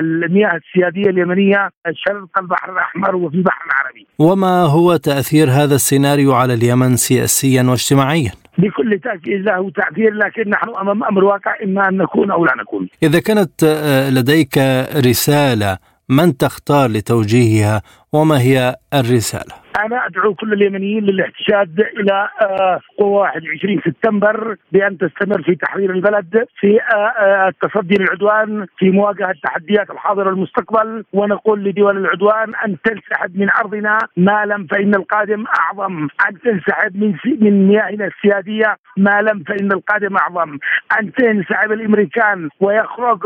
[0.00, 4.06] المياه السيادية اليمنية شرق البحر الأحمر وفي البحر العربي.
[4.18, 10.68] وما هو تأثير هذا السيناريو على اليمن سياسيا واجتماعيا؟ بكل تأكيد له تاثير لكن نحن
[10.80, 12.88] أمام أمر واقع إما أن نكون أو لا نكون.
[13.02, 14.58] إذا كانت آه، لديك
[15.06, 23.20] رسالة من تختار لتوجيهها وما هي الرسالة؟ أنا أدعو كل اليمنيين للاحتشاد إلى آه، قوة
[23.20, 29.90] 21 سبتمبر بأن تستمر في تحرير البلد في آه، آه، التصدي للعدوان في مواجهة تحديات
[29.90, 36.08] الحاضر والمستقبل ونقول لدول العدوان أن تنسحب من أرضنا ما لم فإن القادم أعظم.
[36.28, 40.58] أن تنسحب من من مياهنا السيادية ما لم فإن القادم أعظم.
[41.00, 43.18] أن تنسحب الأمريكان ويخرج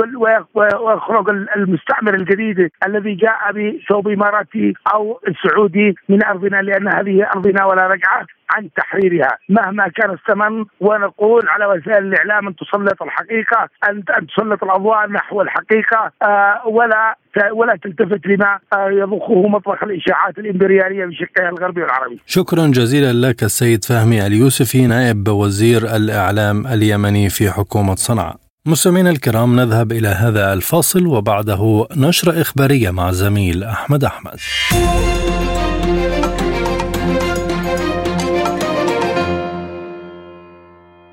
[0.54, 7.64] ويخرج المستعمر الجديد الذي جاء بثوب إماراتي أو سعودي من أرض أرضنا لأن هذه أرضنا
[7.64, 14.26] ولا رجعة عن تحريرها مهما كان الثمن ونقول على وسائل الإعلام أن تسلط الحقيقة أن
[14.26, 17.16] تسلط الأضواء نحو الحقيقة آه ولا
[17.52, 22.20] ولا تلتفت لما آه يضخه مطبخ الإشاعات الإمبريالية بشقها الغربي والعربي.
[22.26, 28.36] شكرا جزيلا لك السيد فهمي اليوسفي نائب وزير الإعلام اليمني في حكومة صنعاء.
[28.66, 34.36] مستمعينا الكرام نذهب إلى هذا الفاصل وبعده نشرة إخبارية مع زميل أحمد أحمد.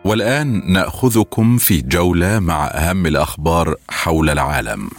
[0.10, 4.90] والآن نأخذكم في جولة مع أهم الأخبار حول العالم.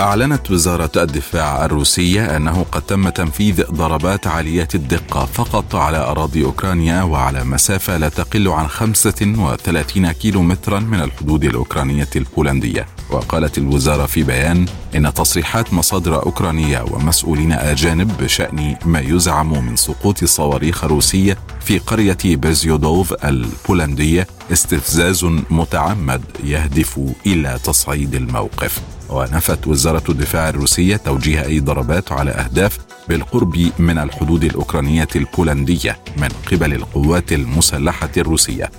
[0.00, 7.02] أعلنت وزارة الدفاع الروسية أنه قد تم تنفيذ ضربات عالية الدقة فقط على أراضي أوكرانيا
[7.02, 14.22] وعلى مسافة لا تقل عن 35 كيلو مترا من الحدود الأوكرانية البولندية وقالت الوزارة في
[14.22, 21.78] بيان إن تصريحات مصادر أوكرانية ومسؤولين أجانب بشأن ما يزعم من سقوط صواريخ روسية في
[21.78, 31.60] قرية بيزيودوف البولندية استفزاز متعمد يهدف إلى تصعيد الموقف ونفت وزارة الدفاع الروسية توجيه أي
[31.60, 38.70] ضربات على أهداف بالقرب من الحدود الأوكرانية البولندية من قبل القوات المسلحة الروسية.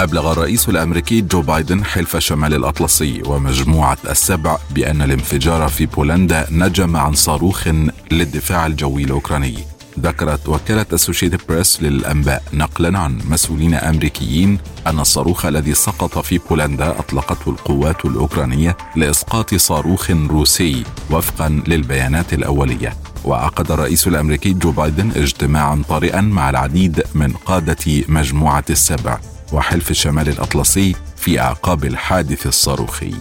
[0.00, 6.96] أبلغ الرئيس الأمريكي جو بايدن حلف شمال الأطلسي ومجموعة السبع بأن الانفجار في بولندا نجم
[6.96, 7.68] عن صاروخ
[8.10, 9.58] للدفاع الجوي الأوكراني.
[10.00, 16.98] ذكرت وكالة أسوشيتد بريس للأنباء نقلا عن مسؤولين أمريكيين أن الصاروخ الذي سقط في بولندا
[16.98, 22.96] أطلقته القوات الأوكرانية لإسقاط صاروخ روسي وفقا للبيانات الأولية.
[23.24, 29.18] وعقد الرئيس الأمريكي جو بايدن اجتماعا طارئا مع العديد من قادة مجموعة السبع.
[29.54, 33.14] وحلف الشمال الأطلسي في أعقاب الحادث الصاروخي.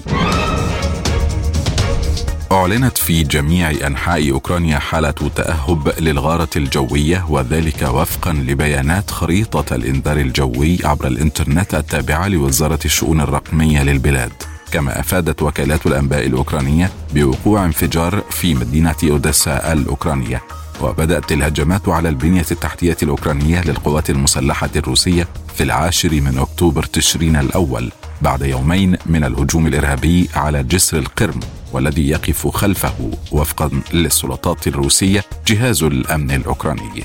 [2.51, 10.77] أعلنت في جميع أنحاء أوكرانيا حالة تأهب للغارة الجوية وذلك وفقا لبيانات خريطة الإنذار الجوي
[10.83, 14.31] عبر الإنترنت التابعة لوزارة الشؤون الرقمية للبلاد.
[14.71, 20.41] كما أفادت وكالات الأنباء الأوكرانية بوقوع انفجار في مدينة أوديسا الأوكرانية.
[20.81, 27.91] وبدأت الهجمات على البنية التحتية الأوكرانية للقوات المسلحة الروسية في العاشر من أكتوبر تشرين الأول
[28.21, 31.39] بعد يومين من الهجوم الإرهابي على جسر القرم
[31.73, 37.03] والذي يقف خلفه وفقا للسلطات الروسية جهاز الأمن الأوكراني.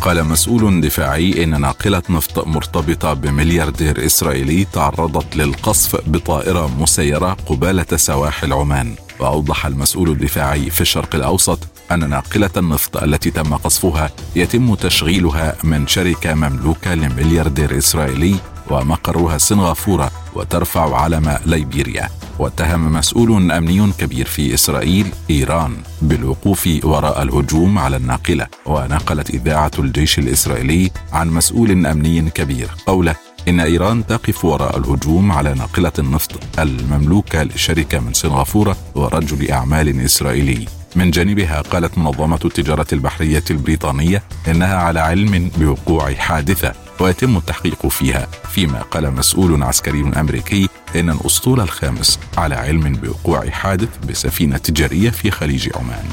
[0.00, 8.52] قال مسؤول دفاعي إن ناقلة نفط مرتبطة بملياردير إسرائيلي تعرضت للقصف بطائرة مسيرة قبالة سواحل
[8.52, 11.58] عمان وأوضح المسؤول الدفاعي في الشرق الأوسط
[11.92, 18.36] أن ناقلة النفط التي تم قصفها يتم تشغيلها من شركة مملوكة لملياردير إسرائيلي
[18.70, 22.08] ومقرها سنغافورة وترفع علم ليبيريا.
[22.38, 28.46] واتهم مسؤول أمني كبير في إسرائيل إيران بالوقوف وراء الهجوم على الناقلة.
[28.66, 33.14] ونقلت إذاعة الجيش الإسرائيلي عن مسؤول أمني كبير قوله
[33.48, 40.66] إن إيران تقف وراء الهجوم على ناقلة النفط المملوكة لشركة من سنغافورة ورجل أعمال إسرائيلي.
[40.96, 48.28] من جانبها قالت منظمة التجارة البحرية البريطانية إنها على علم بوقوع حادثة ويتم التحقيق فيها
[48.52, 55.30] فيما قال مسؤول عسكري أمريكي إن الأسطول الخامس على علم بوقوع حادث بسفينة تجارية في
[55.30, 56.04] خليج عمان.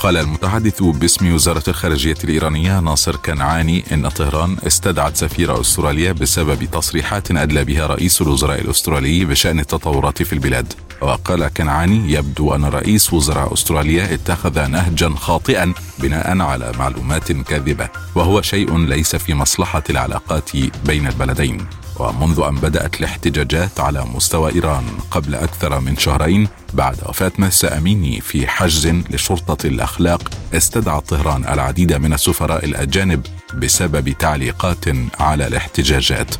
[0.00, 7.30] قال المتحدث باسم وزارة الخارجية الإيرانية ناصر كنعاني إن طهران استدعت سفير أستراليا بسبب تصريحات
[7.30, 10.72] أدلى بها رئيس الوزراء الأسترالي بشأن التطورات في البلاد.
[11.00, 18.42] وقال كنعاني يبدو أن رئيس وزراء أستراليا اتخذ نهجا خاطئا بناء على معلومات كاذبة وهو
[18.42, 20.50] شيء ليس في مصلحة العلاقات
[20.86, 21.66] بين البلدين.
[22.00, 28.20] ومنذ أن بدأت الاحتجاجات على مستوى إيران قبل أكثر من شهرين بعد وفاة مهسا أميني
[28.20, 34.84] في حجز لشرطة الأخلاق استدعى طهران العديد من السفراء الأجانب بسبب تعليقات
[35.20, 36.34] على الاحتجاجات.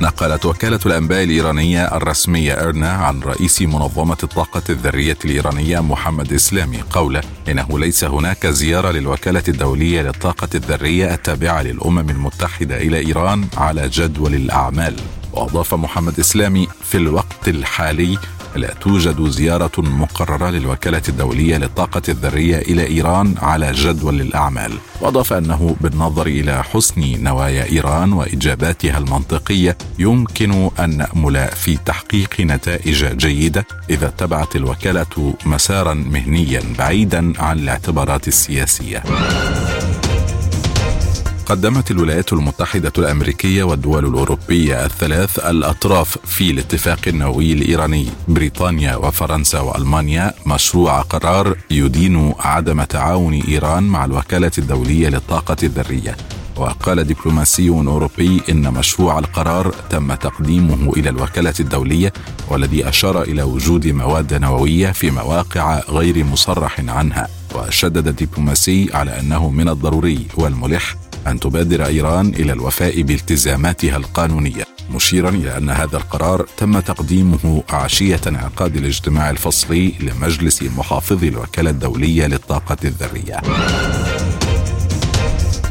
[0.00, 7.20] نقلت وكالة الأنباء الإيرانية الرسمية إرنا عن رئيس منظمة الطاقة الذرية الإيرانية محمد إسلامي قوله
[7.48, 14.34] إنه ليس هناك زيارة للوكالة الدولية للطاقة الذرية التابعة للأمم المتحدة إلى إيران على جدول
[14.34, 14.96] الأعمال.
[15.32, 18.18] وأضاف محمد إسلامي في الوقت الحالي
[18.56, 24.72] لا توجد زيارة مقررة للوكالة الدولية للطاقة الذرية إلى إيران على جدول الأعمال.
[25.00, 33.04] وأضاف أنه بالنظر إلى حسن نوايا إيران وإجاباتها المنطقية يمكن أن نأمل في تحقيق نتائج
[33.16, 39.02] جيدة إذا اتبعت الوكالة مسارا مهنيا بعيدا عن الاعتبارات السياسية.
[41.50, 48.06] قدمت الولايات المتحدة الأمريكية والدول الأوروبية الثلاث الأطراف في الاتفاق النووي الإيراني.
[48.28, 56.16] بريطانيا وفرنسا وألمانيا مشروع قرار يدين عدم تعاون إيران مع الوكالة الدولية للطاقة الذرية.
[56.56, 62.12] وقال دبلوماسي أوروبي إن مشروع القرار تم تقديمه إلى الوكالة الدولية
[62.48, 67.28] والذي أشار إلى وجود مواد نووية في مواقع غير مصرح عنها.
[67.54, 75.28] وشدد الدبلوماسي على أنه من الضروري والملح أن تبادر إيران إلى الوفاء بالتزاماتها القانونية مشيرا
[75.28, 82.76] إلى أن هذا القرار تم تقديمه عشية انعقاد الاجتماع الفصلي لمجلس محافظي الوكالة الدولية للطاقة
[82.84, 83.40] الذرية.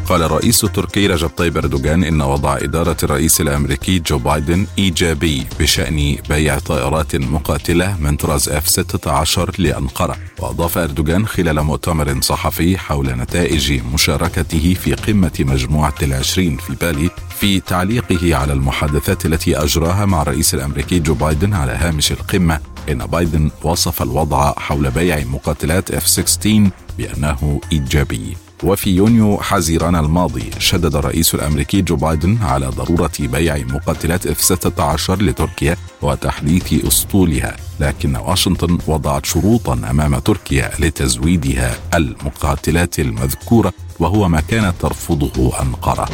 [0.09, 6.15] قال الرئيس التركي رجب طيب أردوغان إن وضع إدارة الرئيس الأمريكي جو بايدن إيجابي بشأن
[6.29, 10.17] بيع طائرات مقاتلة من طراز اف 16 لأنقرة.
[10.39, 17.59] وأضاف أردوغان خلال مؤتمر صحفي حول نتائج مشاركته في قمة مجموعة العشرين في بالي في
[17.59, 22.59] تعليقه على المحادثات التي أجراها مع الرئيس الأمريكي جو بايدن على هامش القمة.
[22.89, 28.48] إن بايدن وصف الوضع حول بيع مقاتلات اف 16 بأنه إيجابي.
[28.63, 35.21] وفي يونيو حزيران الماضي شدد الرئيس الأمريكي جو بايدن على ضرورة بيع مقاتلات إف 16
[35.21, 44.73] لتركيا وتحديث أسطولها لكن واشنطن وضعت شروطا أمام تركيا لتزويدها المقاتلات المذكورة وهو ما كانت
[44.81, 46.09] ترفضه أنقرة.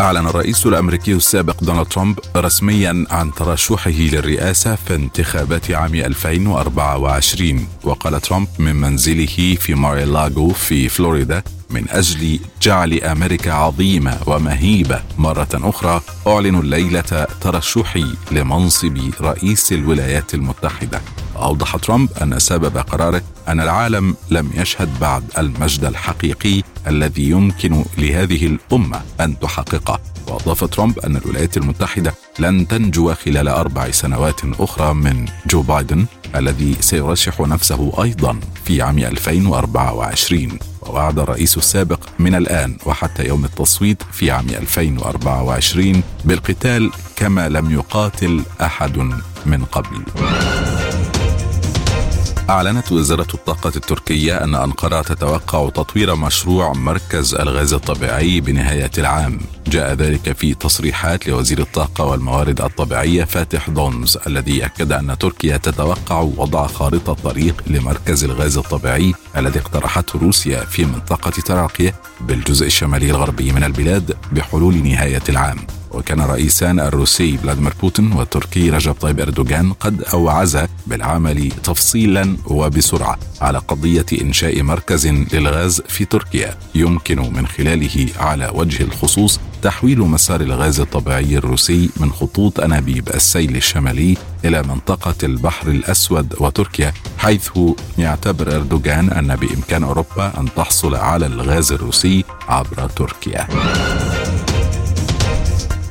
[0.00, 8.20] أعلن الرئيس الأمريكي السابق دونالد ترامب رسميا عن ترشحه للرئاسة في انتخابات عام 2024 وقال
[8.20, 15.02] ترامب من منزله في ماريلاغو في فلوريدا من أجل جعل أمريكا عظيمة ومهيبة.
[15.18, 21.00] مرة أخرى أعلن الليلة ترشحي لمنصب رئيس الولايات المتحدة.
[21.36, 28.46] أوضح ترامب أن سبب قراره أن العالم لم يشهد بعد المجد الحقيقي الذي يمكن لهذه
[28.46, 30.00] الأمة أن تحققه.
[30.28, 36.76] وأضاف ترامب أن الولايات المتحدة لن تنجو خلال أربع سنوات أخرى من جو بايدن الذي
[36.80, 44.30] سيرشح نفسه أيضا في عام 2024 ووعد الرئيس السابق من الآن وحتى يوم التصويت في
[44.30, 48.98] عام 2024 بالقتال كما لم يقاتل أحد
[49.46, 50.02] من قبل.
[52.50, 59.40] أعلنت وزارة الطاقة التركية أن أنقرة تتوقع تطوير مشروع مركز الغاز الطبيعي بنهاية العام.
[59.66, 66.20] جاء ذلك في تصريحات لوزير الطاقة والموارد الطبيعية فاتح دونز الذي أكد أن تركيا تتوقع
[66.20, 73.52] وضع خارطة طريق لمركز الغاز الطبيعي الذي اقترحته روسيا في منطقة تراقية بالجزء الشمالي الغربي
[73.52, 75.58] من البلاد بحلول نهاية العام.
[75.92, 83.58] وكان الرئيسان الروسي فلاديمير بوتين والتركي رجب طيب إردوغان قد اوعزا بالعمل تفصيلا وبسرعة على
[83.58, 90.80] قضية إنشاء مركز للغاز في تركيا يمكن من خلاله على وجه الخصوص تحويل مسار الغاز
[90.80, 97.50] الطبيعي الروسي من خطوط أنابيب السيل الشمالي إلى منطقة البحر الأسود وتركيا حيث
[97.98, 103.48] يعتبر إردوغان أن بإمكان أوروبا أن تحصل على الغاز الروسي عبر تركيا.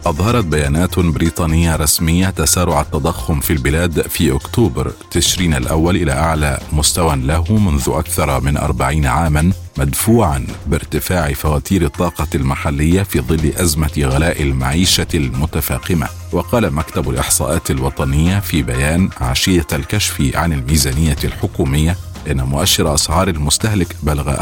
[0.09, 7.15] أظهرت بيانات بريطانية رسمية تسارع التضخم في البلاد في أكتوبر تشرين الأول إلى أعلى مستوى
[7.15, 14.41] له منذ أكثر من أربعين عاما مدفوعا بارتفاع فواتير الطاقة المحلية في ظل أزمة غلاء
[14.41, 16.07] المعيشة المتفاقمة.
[16.31, 21.97] وقال مكتب الإحصاءات الوطنية في بيان عشية الكشف عن الميزانية الحكومية
[22.31, 24.39] إن مؤشر أسعار المستهلك بلغ 11.1%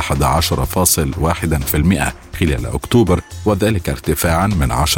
[2.40, 4.90] خلال أكتوبر وذلك ارتفاعا من 10.1%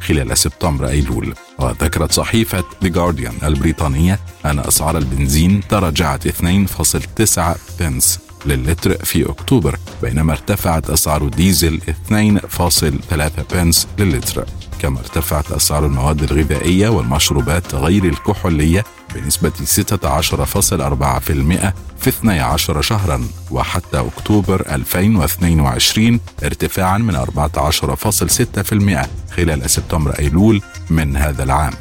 [0.00, 1.34] خلال سبتمبر أيلول.
[1.58, 7.40] وذكرت صحيفة The Guardian البريطانية أن أسعار البنزين تراجعت 2.9
[7.80, 11.80] بنس للتر في أكتوبر بينما ارتفعت أسعار الديزل
[12.10, 14.44] 2.3 بنس للتر.
[14.78, 18.84] كما ارتفعت أسعار المواد الغذائية والمشروبات غير الكحولية
[19.16, 29.06] بنسبة 16.4% في 12 شهرا وحتى أكتوبر 2022 ارتفاعا من 14.6%
[29.36, 31.72] خلال سبتمبر أيلول من هذا العام.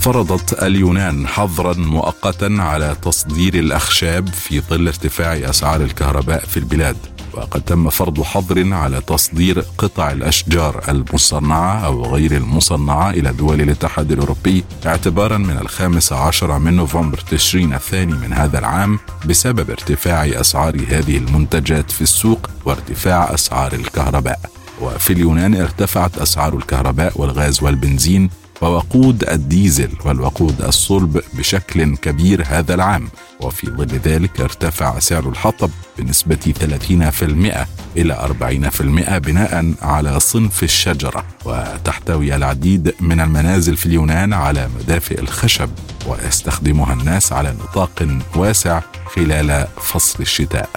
[0.00, 6.96] فرضت اليونان حظرا مؤقتا على تصدير الأخشاب في ظل ارتفاع أسعار الكهرباء في البلاد.
[7.34, 14.12] وقد تم فرض حظر على تصدير قطع الأشجار المصنعة أو غير المصنعة إلى دول الاتحاد
[14.12, 20.76] الأوروبي اعتبارا من الخامس عشر من نوفمبر تشرين الثاني من هذا العام بسبب ارتفاع أسعار
[20.88, 24.40] هذه المنتجات في السوق وارتفاع أسعار الكهرباء.
[24.80, 28.30] وفي اليونان ارتفعت أسعار الكهرباء والغاز والبنزين
[28.62, 33.08] ووقود الديزل والوقود الصلب بشكل كبير هذا العام
[33.40, 38.36] وفي ظل ذلك ارتفع سعر الحطب بنسبة 30% إلى
[38.80, 38.82] 40%
[39.18, 45.70] بناء على صنف الشجرة وتحتوي العديد من المنازل في اليونان على مدافئ الخشب
[46.06, 48.80] ويستخدمها الناس على نطاق واسع
[49.14, 50.70] خلال فصل الشتاء.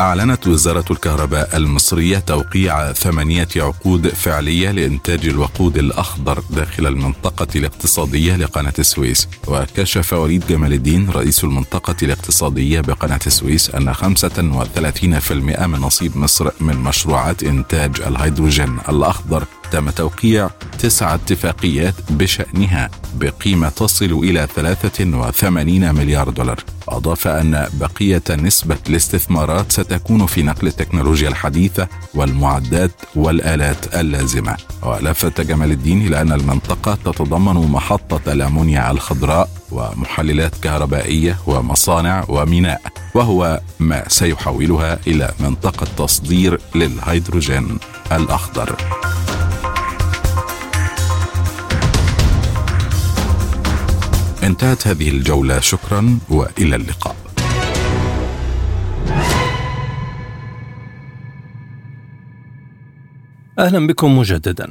[0.00, 8.72] أعلنت وزارة الكهرباء المصرية توقيع ثمانية عقود فعلية لإنتاج الوقود الأخضر داخل المنطقة الاقتصادية لقناة
[8.78, 15.32] السويس وكشف وليد جمال الدين رئيس المنطقة الاقتصادية بقناة السويس أن 35%
[15.66, 24.04] من نصيب مصر من مشروعات إنتاج الهيدروجين الأخضر تم توقيع تسع اتفاقيات بشأنها بقيمة تصل
[24.04, 26.64] إلى 83 مليار دولار.
[26.88, 34.56] أضاف أن بقية نسبة الاستثمارات ستكون في نقل التكنولوجيا الحديثة والمعدات والآلات اللازمة.
[34.82, 42.80] ولفت جمال الدين إلى أن المنطقة تتضمن محطة الأمونيا الخضراء ومحللات كهربائية ومصانع وميناء
[43.14, 47.78] وهو ما سيحولها إلى منطقة تصدير للهيدروجين
[48.12, 48.76] الأخضر.
[54.46, 57.16] انتهت هذه الجولة شكرا وإلى اللقاء.
[63.58, 64.70] أهلا بكم مجددا.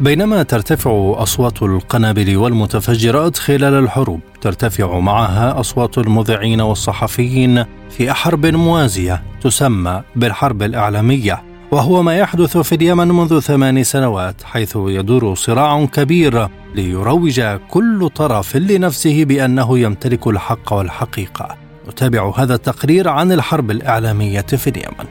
[0.00, 9.22] بينما ترتفع أصوات القنابل والمتفجرات خلال الحروب ترتفع معها أصوات المذيعين والصحفيين في حرب موازية
[9.40, 11.49] تسمى بالحرب الإعلامية.
[11.72, 18.56] وهو ما يحدث في اليمن منذ ثمان سنوات حيث يدور صراع كبير ليروج كل طرف
[18.56, 21.56] لنفسه بأنه يمتلك الحق والحقيقة.
[21.88, 25.06] نتابع هذا التقرير عن الحرب الإعلامية في اليمن.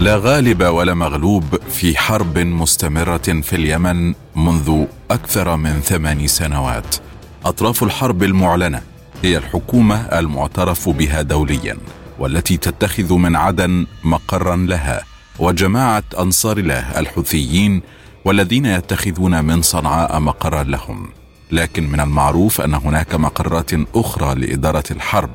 [0.00, 6.96] لا غالب ولا مغلوب في حرب مستمرة في اليمن منذ أكثر من ثمان سنوات.
[7.44, 11.76] أطراف الحرب المعلنة هي الحكومة المعترف بها دوليا
[12.18, 15.04] والتي تتخذ من عدن مقرا لها
[15.38, 17.82] وجماعة أنصار الله الحوثيين
[18.24, 21.08] والذين يتخذون من صنعاء مقرا لهم.
[21.50, 25.30] لكن من المعروف أن هناك مقرات أخرى لإدارة الحرب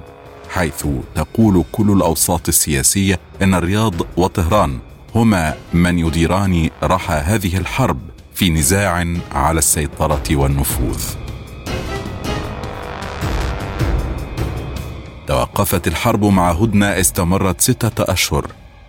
[0.50, 4.80] حيث تقول كل الأوساط السياسية إن الرياض وطهران
[5.16, 8.00] هما من يديران رحى هذه الحرب
[8.36, 11.21] في نزاع على السيطرة والنفوذ.
[15.32, 18.48] توقفت الحرب مع هدنة استمرت ستة أشهر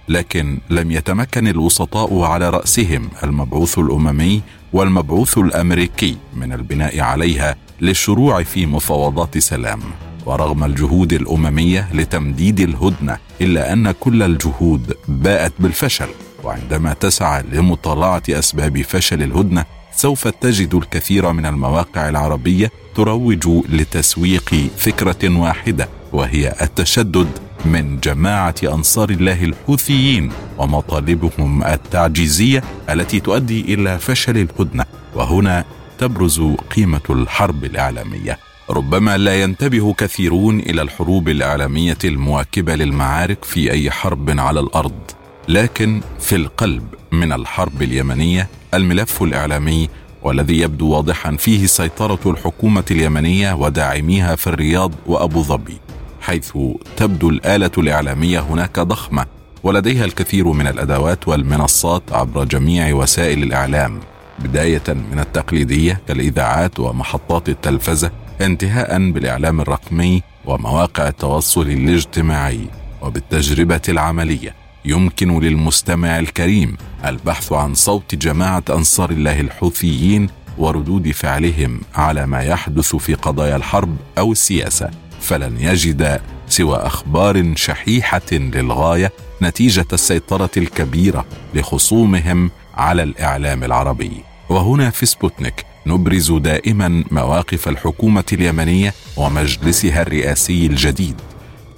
[0.09, 8.67] لكن لم يتمكن الوسطاء على رأسهم المبعوث الأممي والمبعوث الأمريكي من البناء عليها للشروع في
[8.67, 9.81] مفاوضات سلام.
[10.27, 16.09] ورغم الجهود الأممية لتمديد الهدنة إلا أن كل الجهود باءت بالفشل.
[16.45, 25.39] وعندما تسعى لمطالعة أسباب فشل الهدنة سوف تجد الكثير من المواقع العربية تروج لتسويق فكرة
[25.39, 27.29] واحدة وهي التشدد
[27.65, 34.85] من جماعة أنصار الله الحوثيين ومطالبهم التعجيزية التي تؤدي إلى فشل الهدنة.
[35.15, 35.65] وهنا
[35.99, 36.43] تبرز
[36.77, 38.39] قيمة الحرب الإعلامية.
[38.71, 45.01] ربما لا ينتبه كثيرون إلى الحروب الإعلامية المواكبة للمعارك في أي حرب على الأرض.
[45.49, 49.89] لكن في القلب من الحرب اليمنية الملف الإعلامي
[50.23, 55.77] والذي يبدو واضحا فيه سيطرة الحكومة اليمنية وداعميها في الرياض وأبو ظبي.
[56.23, 56.53] حيث
[56.97, 59.27] تبدو الآلة الإعلامية هناك ضخمة
[59.63, 64.01] ولديها الكثير من الأدوات والمنصات عبر جميع وسائل الإعلام
[64.39, 68.11] بداية من التقليدية كالإذاعات ومحطات التلفزة
[68.41, 72.61] انتهاء بالإعلام الرقمي ومواقع التواصل الاجتماعي
[73.03, 74.55] وبالتجربة العملية.
[74.85, 82.97] يمكن للمستمع الكريم البحث عن صوت جماعة أنصار الله الحوثيين وردود فعلهم على ما يحدث
[82.97, 84.91] في قضايا الحرب أو السياسة.
[85.23, 89.13] فلن يجد سوى أخبار شحيحة للغاية
[89.43, 94.13] نتيجة السيطرة الكبيرة لخصومهم على الإعلام العربي.
[94.49, 101.15] وهنا في سبوتنيك نبرز دائما مواقف الحكومة اليمنية ومجلسها الرئاسي الجديد.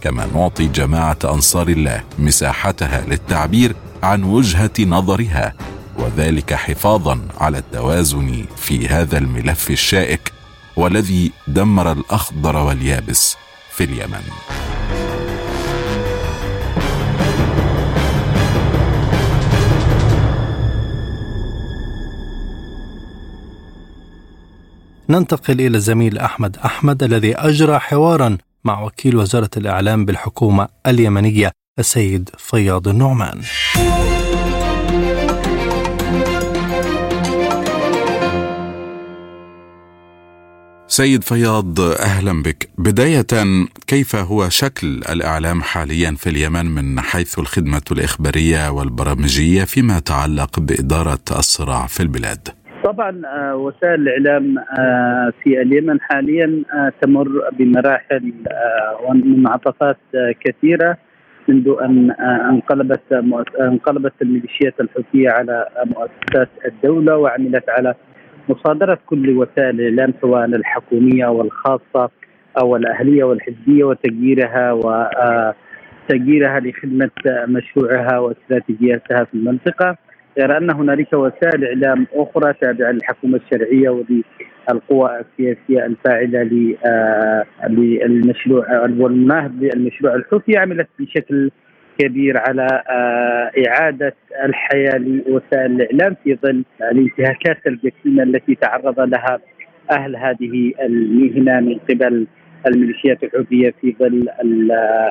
[0.00, 5.54] كما نعطي جماعة أنصار الله مساحتها للتعبير عن وجهة نظرها
[5.98, 10.33] وذلك حفاظا على التوازن في هذا الملف الشائك
[10.76, 13.36] والذي دمر الأخضر واليابس
[13.70, 14.22] في اليمن
[25.08, 32.30] ننتقل إلى الزميل أحمد أحمد الذي أجرى حوارا مع وكيل وزارة الإعلام بالحكومة اليمنية السيد
[32.38, 33.40] فياض النعمان.
[41.00, 42.60] سيد فياض أهلا بك.
[42.78, 43.32] بداية
[43.86, 51.26] كيف هو شكل الإعلام حاليا في اليمن من حيث الخدمة الإخبارية والبرامجية فيما يتعلق بإدارة
[51.40, 52.42] الصراع في البلاد؟
[52.84, 57.28] طبعا آه، وسائل الإعلام آه، في اليمن حاليا آه، تمر
[57.58, 58.32] بمراحل
[59.04, 59.98] ومنعطفات
[60.44, 60.96] كثيرة
[61.48, 62.10] منذ أن
[62.50, 63.02] انقلبت
[63.60, 67.94] انقلبت الميليشيات الحوثية على مؤسسات الدولة وعملت على
[68.48, 72.10] مصادرة كل وسائل الإعلام سواء الحكومية والخاصة
[72.62, 79.96] أو الأهلية والحزبية وتغييرها وتغييرها لخدمة مشروعها واستراتيجياتها في المنطقة
[80.38, 89.52] غير أن هنالك وسائل إعلام أخرى تابعة للحكومة الشرعية وللقوى السياسية الفاعلة آه، للمشروع والمناهض
[89.62, 91.50] للمشروع الحوثي عملت بشكل
[91.98, 94.14] كبير على آه، إعادة
[94.44, 99.38] الحياة لوسائل الإعلام في ظل الانتهاكات الجسيمه التي تعرض لها
[99.90, 102.26] أهل هذه المهنة من قبل
[102.66, 104.28] الميليشيات الحوثيه في ظل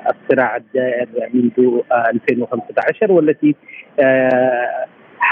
[0.09, 3.55] الصراع الدائر منذ 2015 والتي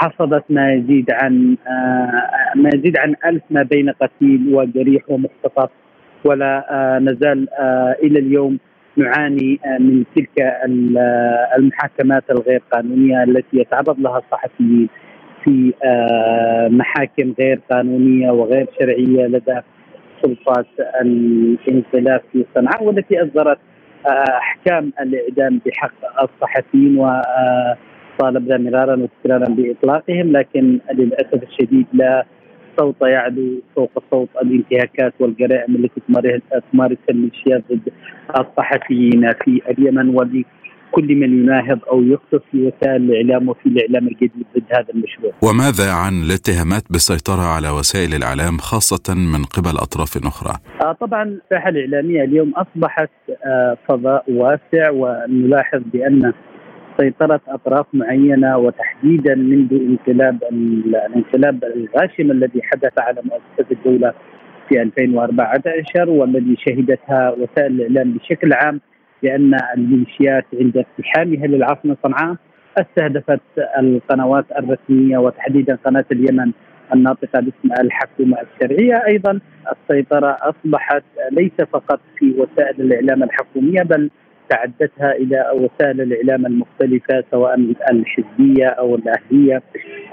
[0.02, 5.70] حصدت ما يزيد عن آه، ما يزيد عن ألف ما بين قتيل وجريح ومختطف
[6.24, 8.58] ولا آه، نزال آه، إلى اليوم.
[8.96, 10.52] نعاني من تلك
[11.56, 14.88] المحاكمات الغير قانونية التي يتعرض لها الصحفيين
[15.44, 15.72] في
[16.70, 19.60] محاكم غير قانونية وغير شرعية لدى
[20.22, 20.66] سلطات
[21.00, 23.58] الانقلاب في صنعاء والتي أصدرت
[24.08, 27.22] أحكام الإعدام بحق الصحفيين و
[28.18, 32.24] طالبنا مرارا وتكرارا بإطلاقهم لكن للأسف الشديد لا
[32.80, 36.00] صوت يعلو فوق صوت الانتهاكات والجرائم التي
[36.72, 37.92] تمارسها الميليشيات ضد
[38.40, 44.64] الصحفيين في اليمن ولكل من يناهض أو يخطف في وسائل الإعلام وفي الإعلام الجديد ضد
[44.72, 45.32] هذا المشروع.
[45.42, 51.68] وماذا عن الاتهامات بالسيطره على وسائل الإعلام خاصة من قبل أطراف أخرى؟ آه طبعا الساحة
[51.68, 53.10] الإعلامية اليوم أصبحت
[53.46, 56.32] آه فضاء واسع ونلاحظ بأن
[57.00, 64.12] سيطرة أطراف معينة وتحديدا منذ انقلاب الانقلاب الغاشم الذي حدث على مؤسسة الدولة
[64.68, 68.80] في 2014 والذي شهدتها وسائل الإعلام بشكل عام
[69.22, 72.36] بأن الميليشيات عند اقتحامها للعاصمة صنعاء
[72.78, 73.40] استهدفت
[73.78, 76.52] القنوات الرسمية وتحديدا قناة اليمن
[76.94, 79.02] الناطقة باسم الحكومة الشرعية.
[79.06, 79.40] أيضا
[79.72, 84.10] السيطرة أصبحت ليس فقط في وسائل الإعلام الحكومية بل
[84.52, 87.54] تعدتها إلى وسائل الإعلام المختلفة سواء
[87.90, 89.62] الحزبية أو الأهلية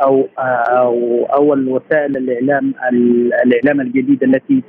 [0.03, 2.73] أو أو أو الوسائل الإعلام
[3.45, 4.63] الإعلام الجديده التي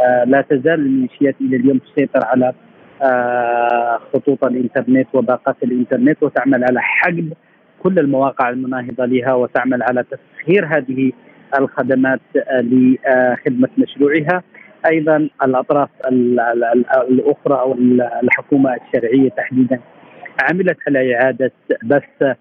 [0.00, 2.52] آه، لا تزال الميليشيات إلى اليوم تسيطر على
[3.02, 7.32] آه، خطوط الإنترنت وباقات الإنترنت وتعمل على حجب
[7.82, 11.12] كل المواقع المناهضة لها وتعمل على تسخير هذه
[11.58, 12.20] الخدمات
[12.52, 14.42] لخدمة مشروعها.
[14.90, 15.88] أيضا الأطراف
[17.10, 17.74] الأخرى أو
[18.22, 19.80] الحكومة الشرعية تحديدا
[20.50, 22.36] عملت على إعادة بث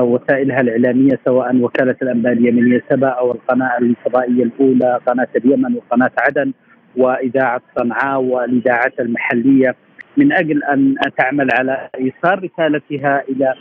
[0.00, 6.52] وسائلها الإعلامية سواء وكالة الأنباء اليمنيه سبا أو القناة الفضائية الأولى قناة اليمن وقناة عدن
[6.96, 9.74] وإذاعة صنعاء والإذاعات المحلية.
[10.16, 13.54] من أجل أن تعمل على إيصال رسالتها إلى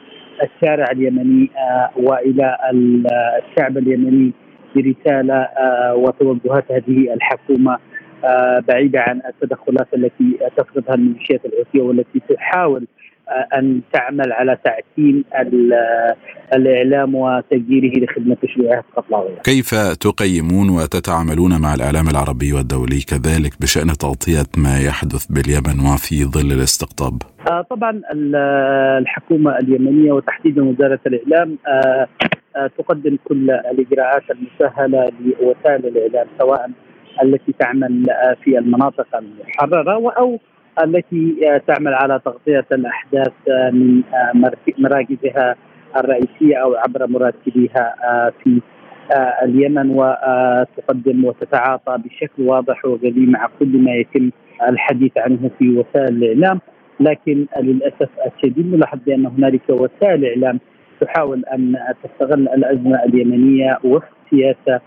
[0.44, 1.50] الشارع اليمني
[1.98, 4.32] وإلى الشعب اليمني
[4.76, 7.80] برسالة آه، وتوجهات هذه الحكومة آه،
[8.68, 12.88] بعيدة عن التدخلات التي تفرضها الميليشيات الحوثيه والتي تحاول
[13.32, 15.24] آه، أن تعمل على تعتيم
[16.56, 24.50] الإعلام وتسجيله لخدمة تشريعات قتل كيف تقيمون وتتعاملون مع الإعلام العربي والدولي كذلك بشأن تغطية
[24.58, 27.22] ما يحدث باليمن وفي ظل الاستقطاب؟
[27.70, 28.02] طبعا
[29.02, 32.08] الحكومة اليمنية وتحديدا وزاره الإعلام آه،
[32.78, 36.70] تقدم كل الإجراءات المسهله لوسائل الإعلام سواء
[37.24, 40.40] التي تعمل آه، في المناطق المحرره أو
[40.84, 43.34] التي آه، تعمل على تغطية الأحداث
[43.74, 44.04] من
[44.78, 45.56] مراكزها
[45.98, 47.96] الرئيسية أو عبر مراسليها
[48.44, 48.62] في
[49.44, 54.30] اليمن وتقدم وتتعاطى بشكل واضح وغلي مع كل ما يتم
[54.70, 56.60] الحديث عنه في وسائل الإعلام.
[57.00, 60.60] لكن للأسف الشديد نلاحظ بأن هنالك وسائل إعلام
[61.02, 64.82] تحاول أن تستغل الأزمة اليمنية وفق سياسة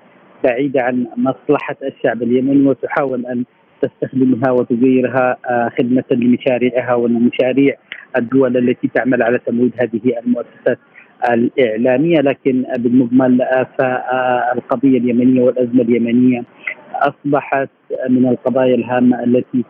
[0.45, 3.45] بعيدة عن مصلحة الشعب اليمني وتحاول أن
[3.83, 7.75] تستخدمها وتغيرها آه، خدمة لمشاريعها ولمشاريع
[8.17, 10.79] الدول التي تعمل على تمويل هذه المؤسسات
[11.31, 12.17] الإعلامية.
[12.21, 16.45] لكن بالمجمل آه، فالقضية اليمنية والأزمة اليمنية
[16.95, 17.69] أصبحت
[18.09, 19.65] من القضايا الهامة التي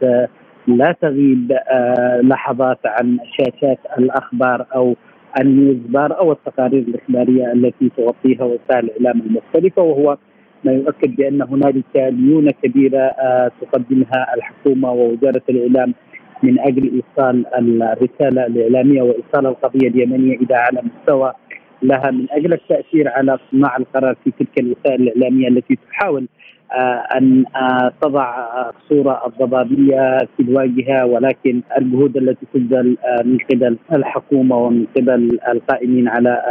[0.66, 4.96] لا تغيب آه، لحظات عن شاشات الأخبار أو
[5.40, 10.16] النيوز بار أو التقارير الإخبارية التي تغطيها وسائل الإعلام المختلفة وهو
[10.64, 15.94] ما يؤكد بأن هنالك ليونه كبيرة آه، تقدمها الحكومة ووزارة الإعلام
[16.42, 21.32] من أجل إيصال الرسالة الإعلامية وإيصال القضية اليمنية إلى اعلى مستوى.
[21.82, 26.28] لها من أجل التأثير على صناع القرار في تلك الوسائل الإعلامية التي تحاول
[26.72, 34.56] آه، أن آه، تضع الصورة الضبابية في الواجهه ولكن الجهود التي تبذل من قبل الحكومة
[34.56, 36.42] ومن قبل القائمين على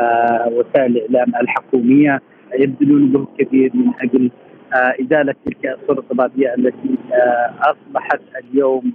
[0.51, 2.21] وسائل الإعلام الحكومية
[2.59, 4.31] يبذلون جهد كبير من أجل
[5.05, 6.97] إزالة تلك الصورة الضبابيه التي
[7.61, 8.93] أصبحت اليوم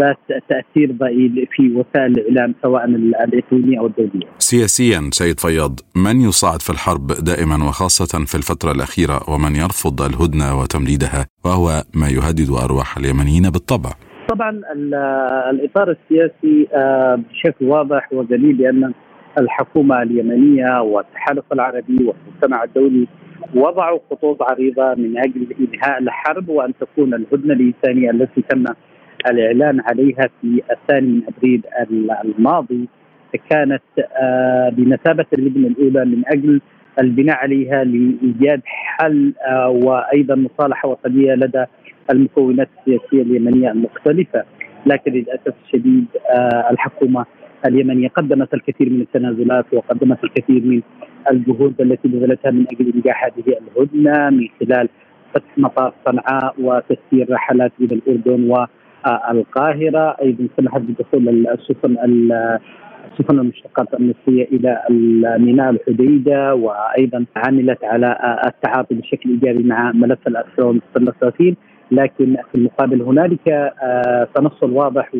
[0.00, 0.18] ذات
[0.48, 4.26] تأثير ضئيل في وسائل الإعلام سواء الإقليمية أو الدولية.
[4.38, 10.60] سياسيا سيد فياض من يصعد في الحرب دائما وخاصة في الفترة الأخيرة ومن يرفض الهدنة
[10.60, 13.90] وتمديدها وهو ما يهدد أرواح اليمنيين بالطبع.
[14.28, 14.60] طبعا
[15.50, 16.68] الإطار السياسي
[17.30, 18.92] بشكل واضح ودليل بان
[19.38, 23.06] الحكومة اليمنية والتحالف العربي والمجتمع الدولي
[23.54, 28.64] وضعوا خطوط عريضة من أجل إنهاء الحرب وأن تكون الهدنة الإنسانية التي تم
[29.30, 31.62] الإعلان عليها في الثاني من أبريل
[32.24, 32.88] الماضي
[33.50, 33.82] كانت
[34.22, 36.60] آه، بمثابة اللجنة الأولى من أجل
[36.98, 41.64] البناء عليها لإيجاد حل آه، وأيضا مصالحة وطنيه لدى
[42.10, 44.44] المكونات السياسية اليمنية المختلفة.
[44.86, 47.26] لكن للأسف الشديد آه، الحكومة
[47.66, 48.08] اليمنية.
[48.08, 50.82] قدمت الكثير من التنازلات وقدمت الكثير من
[51.30, 54.88] الجهود التي بذلتها من أجل إنجاح هذه الهدنة من خلال
[55.34, 60.16] فتح مطار صنعاء وتسيير رحلات إلى الأردن والقاهرة.
[60.22, 61.96] أيضا سمحت بدخول السفن
[63.12, 64.82] السفن المشتقات النفطيه إلى
[65.38, 71.56] ميناء الحديدة وأيضا عملت على التعاطي بشكل إيجابي مع ملف الاسرى والمستنصرين
[71.90, 73.72] لكن في المقابل هنالك
[74.34, 75.10] تنصل واضح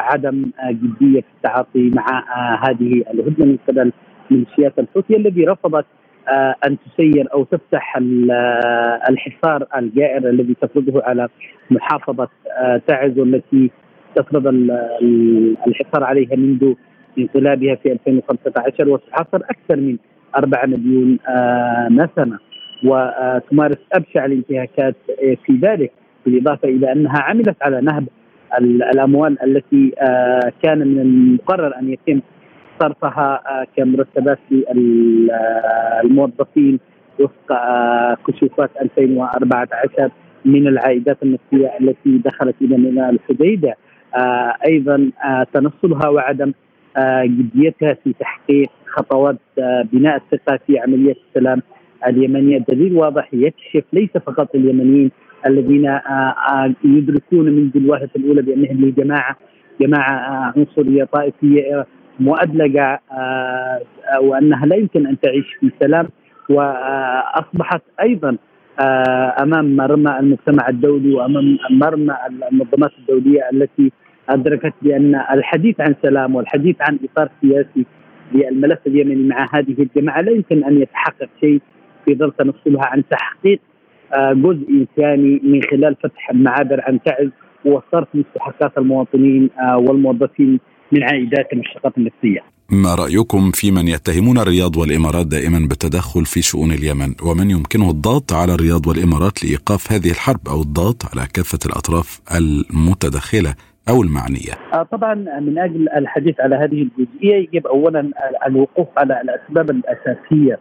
[0.00, 3.92] وعدم جدية في التعاطي مع آه، هذه الهدنة من قبل
[4.30, 5.86] ميليشيات الحوثي الذي رفضت
[6.28, 7.96] آه، أن تسير أو تفتح
[9.08, 11.28] الحصار الجائر الذي تفرضه على
[11.70, 12.28] محافظة
[12.86, 13.70] تعز والتي
[14.14, 14.46] تفرض
[15.66, 16.74] الحصار عليها منذ
[17.18, 19.96] انقلابها في 2015 وتحاصر أكثر من
[20.36, 21.18] 4 مليون
[21.90, 22.38] نسمة.
[22.84, 25.92] وتمارس أبشع الانتهاكات في ذلك
[26.26, 28.08] بالإضافة إلى أنها عملت على نهب
[28.58, 32.20] الأموال التي آه، كان من المقرر أن يتم
[32.80, 34.38] صرفها آه، كمرتبات
[36.04, 36.80] للموظفين
[37.20, 40.10] وفق آه، كشوفات 2014
[40.44, 43.76] من العائدات النفطيه التي دخلت إلى ميناء الحديدة.
[44.66, 45.10] أيضا
[45.52, 46.52] تنصلها وعدم
[47.24, 49.36] جديتها في تحقيق خطوات
[49.92, 51.62] بناء الثقة في عملية السلام
[52.06, 52.58] اليمنية.
[52.58, 55.10] دليل واضح يكشف ليس فقط اليمنيين
[55.46, 59.36] الذين آه، آه، يدركون منذ الوهلة الأولى بأنهم جماعة
[59.80, 61.86] جماعة آه، عنصرية طائفية
[62.20, 63.00] مؤدلجه
[64.20, 66.08] وأنها لا يمكن أن تعيش في سلام.
[66.50, 68.36] وأصبحت أيضا
[69.42, 73.92] أمام مرمى المجتمع الدولي وأمام مرمى المنظمات الدولية التي
[74.28, 77.86] أدركت بأن الحديث عن سلام والحديث عن إطار سياسي
[78.32, 81.60] للملف اليمني مع هذه الجماعة لا يمكن أن يتحقق شيء
[82.04, 83.60] في ظل تنصلها عن تحقيق
[84.16, 87.30] جزء ثاني من خلال فتح المعابر عن تعز
[87.64, 90.60] وصرف مستحقات المواطنين آه، والموظفين
[90.92, 92.40] من عائدات المشتقات النفسية.
[92.70, 98.32] ما رأيكم في من يتهمون الرياض والإمارات دائما بالتدخل في شؤون اليمن ومن يمكنه الضغط
[98.32, 103.54] على الرياض والإمارات لإيقاف هذه الحرب أو الضغط على كافة الأطراف المتدخلة
[103.88, 108.10] أو المعنية؟ آه، طبعا من أجل الحديث على هذه الجزئية يجب اولا
[108.46, 110.58] الوقوف على الأسباب الأساسية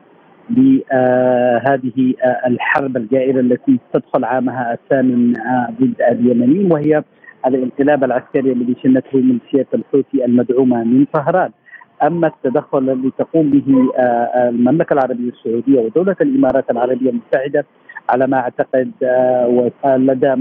[0.50, 7.04] لهذه آه، الحرب الجائرة التي تدخل عامها الثامن آه، ضد اليمنيين وهي
[7.46, 11.52] الانقلاب العسكري الذي شنته ميليشيات الحوثي المدعومة من طهران.
[12.04, 13.90] أما التدخل الذي تقوم به
[14.50, 17.66] المملكة العربية السعودية ودولة الإمارات العربية المتحدة
[18.10, 20.36] على ما أعتقد آه، لدى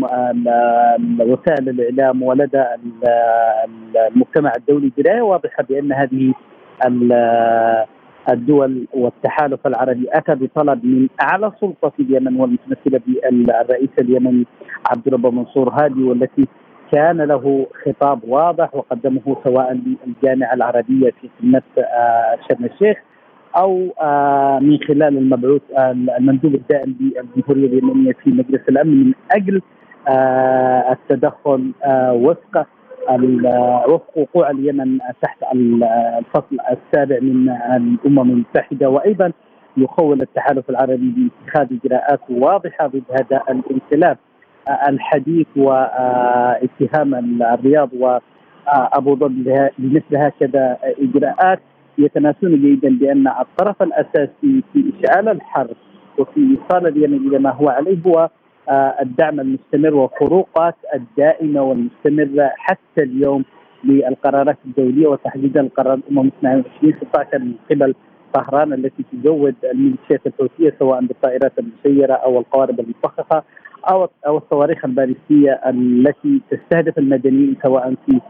[1.20, 2.64] وسائل الإعلام ولدى
[4.09, 6.34] المجتمع الدولي دراية واضحة بأن هذه
[8.33, 14.47] الدول والتحالف العربي أتى بطلب من أعلى سلطة في اليمن والمتمثلة بالرئيس اليمني
[14.91, 16.47] عبد الرب منصور هادي والتي
[16.93, 22.97] كان له خطاب واضح وقدمه سواء للجامعة العربية في قمه آه، شرم الشيخ
[23.57, 29.62] أو آه، من خلال المبعوث آه، المندوب الدائم للجمهورية اليمنية في مجلس الأمن من أجل
[30.91, 31.72] التدخل
[32.12, 32.66] وفق
[33.88, 39.32] وفق وقوع اليمن تحت الفصل السابع من الأمم المتحدة وأيضا
[39.76, 44.18] يخول التحالف العربي باتخاذ اجراءات واضحة ضد هذا الانقلاب
[44.88, 51.61] الحديث واتهام الرياض وأبو ظبي بمثل هكذا إجراءات.
[51.98, 55.76] يتناسون جيدا بأن الطرف الأساسي في إشعال الحرب
[56.18, 58.28] وفي إيصال اليمن إلى ما هو عليه هو
[59.01, 63.45] الدعم المستمر والفروقات الدائمة والمستمرة حتى اليوم
[63.85, 67.95] للقرارات الدولية وتحديدا القرار الأمم 22 16 من قبل
[68.35, 73.43] طهران التي تزود الميليشيات الحوثيه سواء بالطائرات المسيرة أو القوارب المفخخة
[73.91, 78.21] أو أو الصواريخ البالستيه التي تستهدف المدنيين سواء في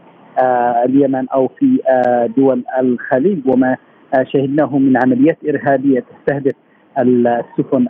[0.41, 3.77] آه، اليمن أو في آه، دول الخليج وما
[4.13, 6.53] آه، شهدناه من عمليات إرهابية تستهدف
[6.97, 7.87] السفن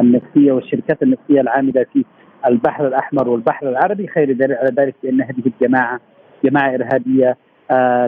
[0.00, 2.04] النفطيه والشركات النفطيه العاملة في
[2.46, 6.00] البحر الأحمر والبحر العربي خير دليل على ذلك بأن هذه الجماعة
[6.44, 7.36] جماعة إرهابية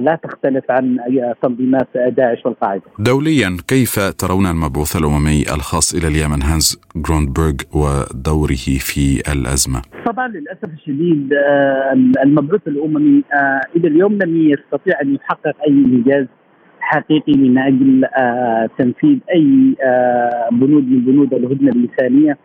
[0.07, 0.99] لا تختلف عن
[1.43, 2.83] تنظيمات داعش والقاعدة.
[2.99, 10.69] دوليا كيف ترون المبعوث الأممي الخاص إلى اليمن هانز جروندبرغ ودوره في الأزمة؟ طبعا للأسف
[10.75, 16.27] الشديد آه، المبعوث الأممي آه، إلى اليوم لم يستطيع أن يحقق أي إنجاز
[16.91, 19.77] حقيقي من أجل آه، تنفيذ أي
[20.53, 22.39] بنود من بنود الهدنة الانسانيه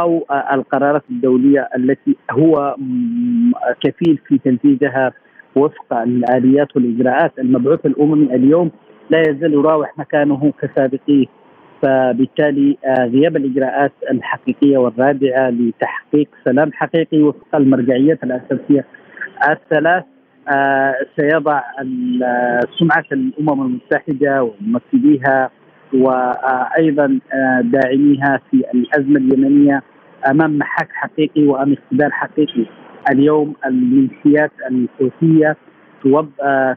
[0.00, 2.76] أو القرارات الدولية التي هو
[3.80, 5.12] كفيل في تنفيذها
[5.56, 8.70] وفق الآليات والإجراءات المبعوث الاممي اليوم.
[9.10, 11.26] لا يزال يراوح مكانه كسابقيه.
[11.82, 18.84] فبالتالي آه، غياب الإجراءات الحقيقية والرادعة لتحقيق سلام حقيقي وفق المرجعيات الأساسية
[19.48, 20.15] الثلاث آه،
[21.16, 21.62] سيضع
[22.78, 25.50] سمعة الأمم المتحدة وممثليها
[25.94, 29.82] وأيضا آه، داعميها في الأزمة اليمنية
[30.30, 32.66] أمام محك حقيقي وأمام اختبار حقيقي.
[33.10, 35.56] اليوم الميليشيات الحوثيه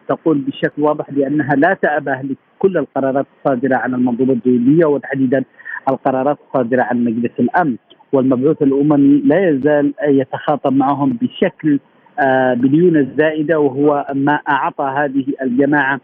[0.07, 5.43] تقول بشكل واضح بأنها لا تأبه لكل القرارات الصادرة عن المنظومة الدولية وتحديدا
[5.89, 7.75] القرارات الصادرة عن مجلس الأمن.
[8.13, 11.79] والمبعوث الأممي لا يزال يتخاطب معهم بشكل
[12.19, 15.99] آه، بليونة زائده وهو ما أعطى هذه الجماعة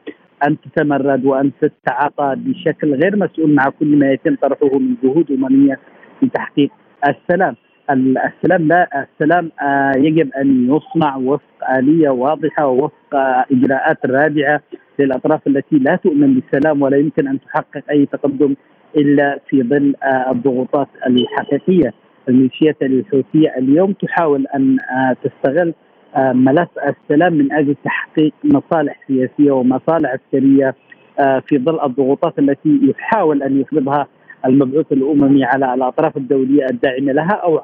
[0.47, 5.79] أن تتمرد وأن تتعاطى بشكل غير مسؤول مع كل ما يتم طرحه من جهود أممية
[6.19, 6.69] في تحقيق
[7.07, 7.55] السلام.
[7.89, 13.15] السلام لا السلام آه، يجب أن يصنع وفق آلية واضحة ووفق
[13.51, 14.61] إجراءات رادعة
[14.99, 18.55] للأطراف التي لا تؤمن بالسلام ولا يمكن أن تحقق أي تقدم
[18.97, 21.93] إلا في ظل آه، الضغوطات الحقيقية
[22.29, 24.77] الميليشيات الحوثية اليوم تحاول أن
[25.23, 25.73] تستغل
[26.17, 30.75] ملف السلام من أجل تحقيق مصالح سياسية ومصالح عسكرية
[31.17, 34.07] في ظل الضغوطات التي يحاول أن يفرضها
[34.45, 37.61] المبعوث الأممي على الأطراف الدولية الداعمة لها أو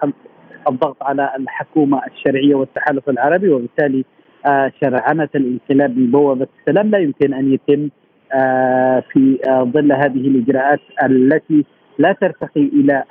[0.70, 3.50] الضغط على الحكومة الشرعية والتحالف العربي.
[3.50, 4.06] وبالتالي
[4.46, 7.90] آه، شرعنة الانقلاب ببوابه السلام لا يمكن أن يتم
[8.34, 11.66] آه، في آه، ظل هذه الإجراءات التي
[11.98, 13.04] لا ترتقي إلى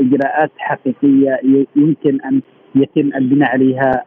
[0.00, 1.40] إجراءات حقيقية
[1.76, 2.40] يمكن أن
[2.74, 4.04] يتم البناء عليها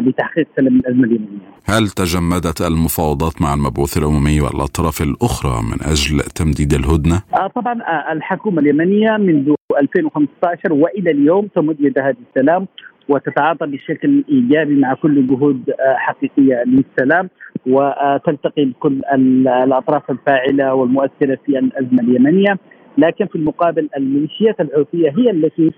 [0.00, 1.38] لتحقيق سلم الأزمة اليمنيه.
[1.64, 8.12] هل تجمدت المفاوضات مع المبعوث الاممي والأطراف الأخرى من أجل تمديد الهدنة؟ آه طبعا آه
[8.12, 12.66] الحكومة اليمنية منذ 2015 وإلى اليوم تمد يدها للسلام
[13.08, 15.62] وتتعاطى بشكل ايجابي مع كل جهود
[15.96, 17.28] حقيقية للسلام
[17.66, 19.00] وتلتقي بكل
[19.48, 22.58] الأطراف الفاعلة والمؤثرة في الأزمة اليمنية
[22.98, 25.72] لكن في المقابل الميليشيات الحوثية هي التي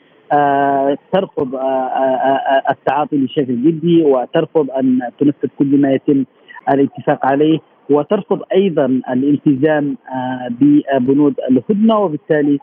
[1.12, 1.54] ترفض
[2.70, 6.24] التعاطي بشكل جدي وترفض أن تنفذ كل ما يتم
[6.72, 7.58] الاتفاق عليه
[7.90, 9.96] وترفض أيضا الالتزام
[10.50, 12.58] ببنود الهدنة وبالتالي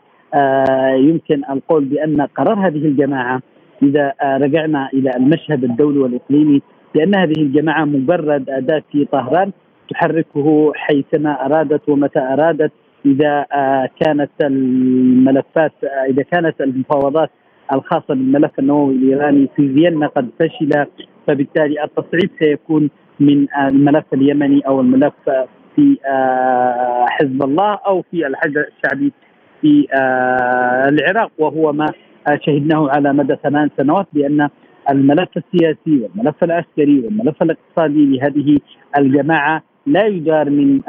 [1.08, 3.40] يمكن القول بأن قرار هذه الجماعة
[3.82, 6.62] إذا رجعنا إلى المشهد الدولي والإقليمي
[6.94, 9.52] بأن هذه الجماعة مجرد اداه في طهران
[9.90, 12.72] تحركه حيثما أرادت ومتى أرادت
[13.06, 13.46] إذا
[14.00, 15.72] كانت الملفات
[16.08, 17.30] إذا كانت المفاوضات
[17.72, 20.86] الخاصة بالملف النووي الإيراني في فيينا قد فشل
[21.26, 22.90] فبالتالي التصعيد سيكون
[23.20, 25.14] من الملف اليمني أو الملف
[25.76, 25.96] في
[27.08, 29.12] حزب الله أو في الحشد الشعبي
[29.60, 29.86] في
[30.88, 31.86] العراق وهو ما
[32.46, 34.48] شهدناه على مدى ثمان سنوات بأن
[34.90, 38.58] الملف السياسي والملف العسكري والملف الاقتصادي لهذه
[38.98, 40.80] الجماعة لا يدار من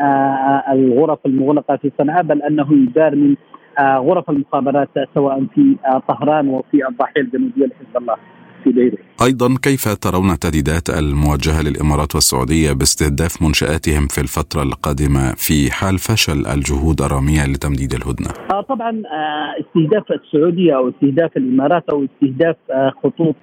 [0.71, 3.35] الغرف المغلقة في صنعاء بل أنه يدار من
[3.79, 5.75] غرف المخابرات سواء في
[6.07, 8.15] طهران وفي الضاحيه الجنوبيه لحزب الله
[8.63, 8.99] في بيروت.
[9.27, 16.39] أيضا كيف ترون التهديدات الموجهه للإمارات والسعودية باستهداف منشآتهم في الفترة القادمة في حال فشل
[16.53, 22.93] الجهود الرامية لتمديد الهدنة؟ آه طبعا آه استهداف السعودية أو استهداف الإمارات أو استهداف آه
[23.03, 23.35] خطوط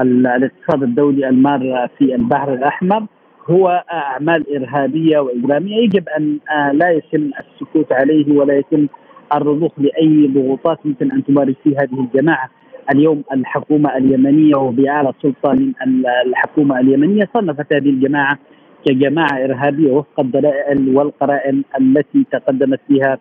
[0.00, 3.06] الاقتصاد الدولي المار في البحر الأحمر
[3.50, 6.38] هو أعمال إرهابية وإجرامية يجب أن
[6.72, 8.86] لا يتم السكوت عليه ولا يتم
[9.34, 12.50] الرضوخ لأي ضغوطات يمكن أن تمارس فيه هذه الجماعة.
[12.94, 15.72] اليوم الحكومة اليمنية وباعلى سلطة من
[16.26, 18.38] الحكومة اليمنية صنفت هذه الجماعة
[18.86, 23.18] كجماعة إرهابية وفق الدلائل والقرائن التي تقدمت بها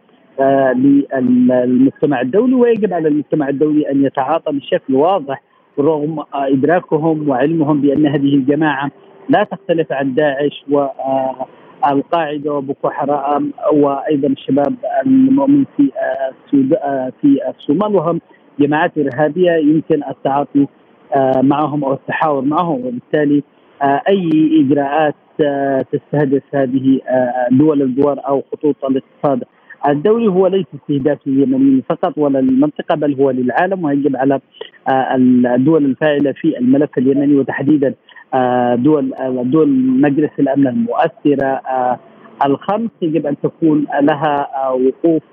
[0.74, 2.54] للمجتمع الدولي.
[2.56, 5.42] ويجب على المجتمع الدولي أن يتعاطى بشكل واضح
[5.80, 8.92] رغم إدراكهم وعلمهم بأن هذه الجماعة
[9.30, 10.66] لا تختلف عن داعش
[11.92, 14.76] والقاعده وبوكو حرام وأيضا الشباب
[15.06, 15.92] المؤمن في
[17.22, 18.22] في الصومال وهم
[18.60, 20.68] جماعات إرهابية يمكن التعاطي
[21.42, 22.86] معهم أو التحاور معهم.
[22.86, 23.44] وبالتالي
[23.84, 24.30] أي
[24.62, 25.16] إجراءات
[25.92, 27.00] تستهدف هذه
[27.52, 29.44] دول الجوار أو خطوط الاقتصاد
[29.88, 34.40] الدولي هو ليس استهداف لليمنيين فقط ولا للمنطقة بل هو للعالم ويجب على
[35.56, 37.94] الدول الفاعلة في الملف اليمني وتحديدا
[38.76, 39.14] دول
[39.44, 39.70] دول
[40.02, 41.62] مجلس الأمن المؤثرة
[42.46, 42.90] الخمس.
[43.02, 45.24] يجب أن تكون لها وقوف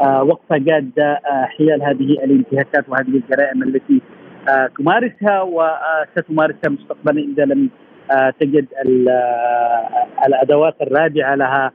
[0.00, 4.00] وقفة جادة حيال هذه الانتهاكات وهذه الجرائم التي
[4.78, 7.70] تمارسها وستمارسها مستقبلا إذا لم
[8.40, 8.66] تجد
[10.26, 11.72] الأدوات الراجعه لها.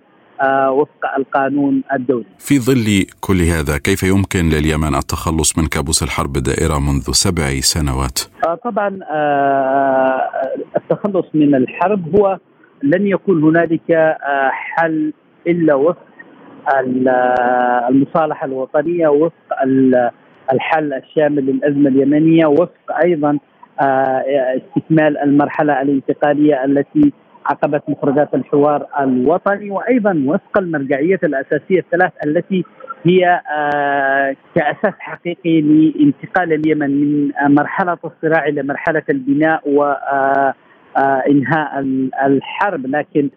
[0.70, 2.26] وفق القانون الدولي.
[2.40, 8.20] في ظل كل هذا كيف يمكن لليمن التخلص من كابوس الحرب الدائرة منذ سبع سنوات؟
[8.64, 9.00] طبعا
[10.78, 12.40] التخلص من الحرب هو
[12.84, 14.16] لن يكون هنالك
[14.52, 15.14] حل
[15.48, 15.98] إلا وفق
[17.90, 19.34] المصالحة الوطنية وفق
[20.54, 23.40] الحل الشامل للأزمة اليمنية وفق أيضا
[24.58, 27.14] استكمال المرحلة الانتقالية التي
[27.50, 32.64] عقبت مخرجات الحوار الوطني وأيضا وفق المرجعيات الأساسية الثلاث التي
[33.04, 33.42] هي
[34.56, 39.70] كأساس حقيقي لانتقال اليمن من مرحلة الصراع إلى مرحلة البناء
[40.96, 41.80] وانهاء
[42.26, 42.88] الحرب.
[42.88, 43.30] لكن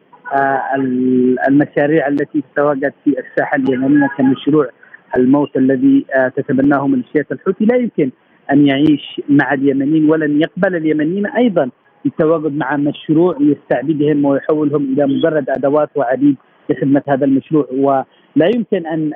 [1.48, 4.68] المشاريع التي تتواجد في الساحة اليمنية كمشروع
[5.16, 6.06] الموت الذي
[6.36, 8.10] تتبناه ميليشيات الحوثي لا يمكن
[8.52, 11.70] أن يعيش مع اليمنيين ولن يقبل اليمنيين أيضا
[12.04, 16.36] بالتواجد مع مشروع يستعبدهم ويحولهم إلى مجرد أدوات وعبيد
[16.70, 19.12] لخدمة هذا المشروع ولا يمكن أن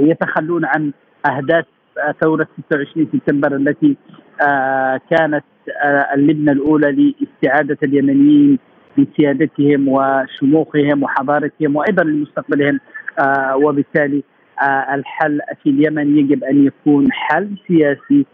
[0.00, 0.92] يتخلون عن
[1.26, 1.64] أهداف
[2.22, 3.96] ثورة 26 سبتمبر التي
[5.10, 5.44] كانت
[6.14, 8.58] اللبنه الأولى لاستعادة اليمنيين
[8.98, 12.80] بسيادتهم وشموخهم وحضارتهم وأيضا لمستقبلهم
[13.54, 14.22] وبالتالي
[14.94, 18.26] الحل في اليمن يجب أن يكون حل سياسي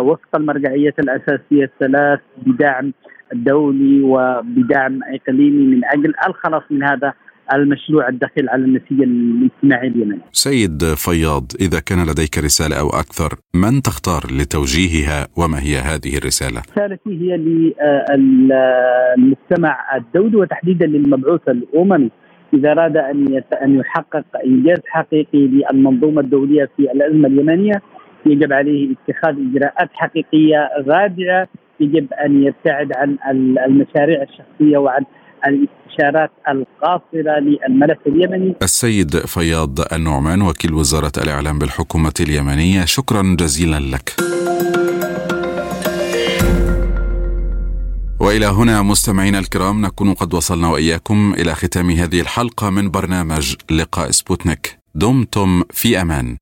[0.00, 2.92] وفق المرجعيات الأساسية الثلاث بدعم
[3.32, 7.12] دولي وبدعم إقليمي من أجل الخلاص من هذا
[7.54, 10.20] المشروع الدخيل على النسيج الاجتماعي اليمني.
[10.32, 16.62] سيد فياض إذا كان لديك رسالة أو أكثر من تختار لتوجيهها وما هي هذه الرسالة؟
[16.72, 17.36] رسالتي هي
[19.16, 22.10] للمجتمع الدولي وتحديدا للمبعوث الأممي
[22.54, 27.82] إذا أراد أن أن يحقق إنجاز حقيقي للمنظومة الدولية في الأزمة اليمنية
[28.26, 31.48] يجب عليه اتخاذ إجراءات حقيقية رادعة
[31.80, 33.16] يجب أن يبتعد عن
[33.66, 35.04] المشاريع الشخصية وعن
[35.46, 38.54] الاستشارات القاصرة للملف اليمني.
[38.62, 44.14] السيد فياض النعمان وكيل وزارة الإعلام بالحكومة اليمنية شكرا جزيلا لك.
[48.20, 54.10] وإلى هنا مستمعينا الكرام نكون قد وصلنا وإياكم إلى ختام هذه الحلقة من برنامج لقاء
[54.10, 56.36] سبوتنيك دمتم في أمان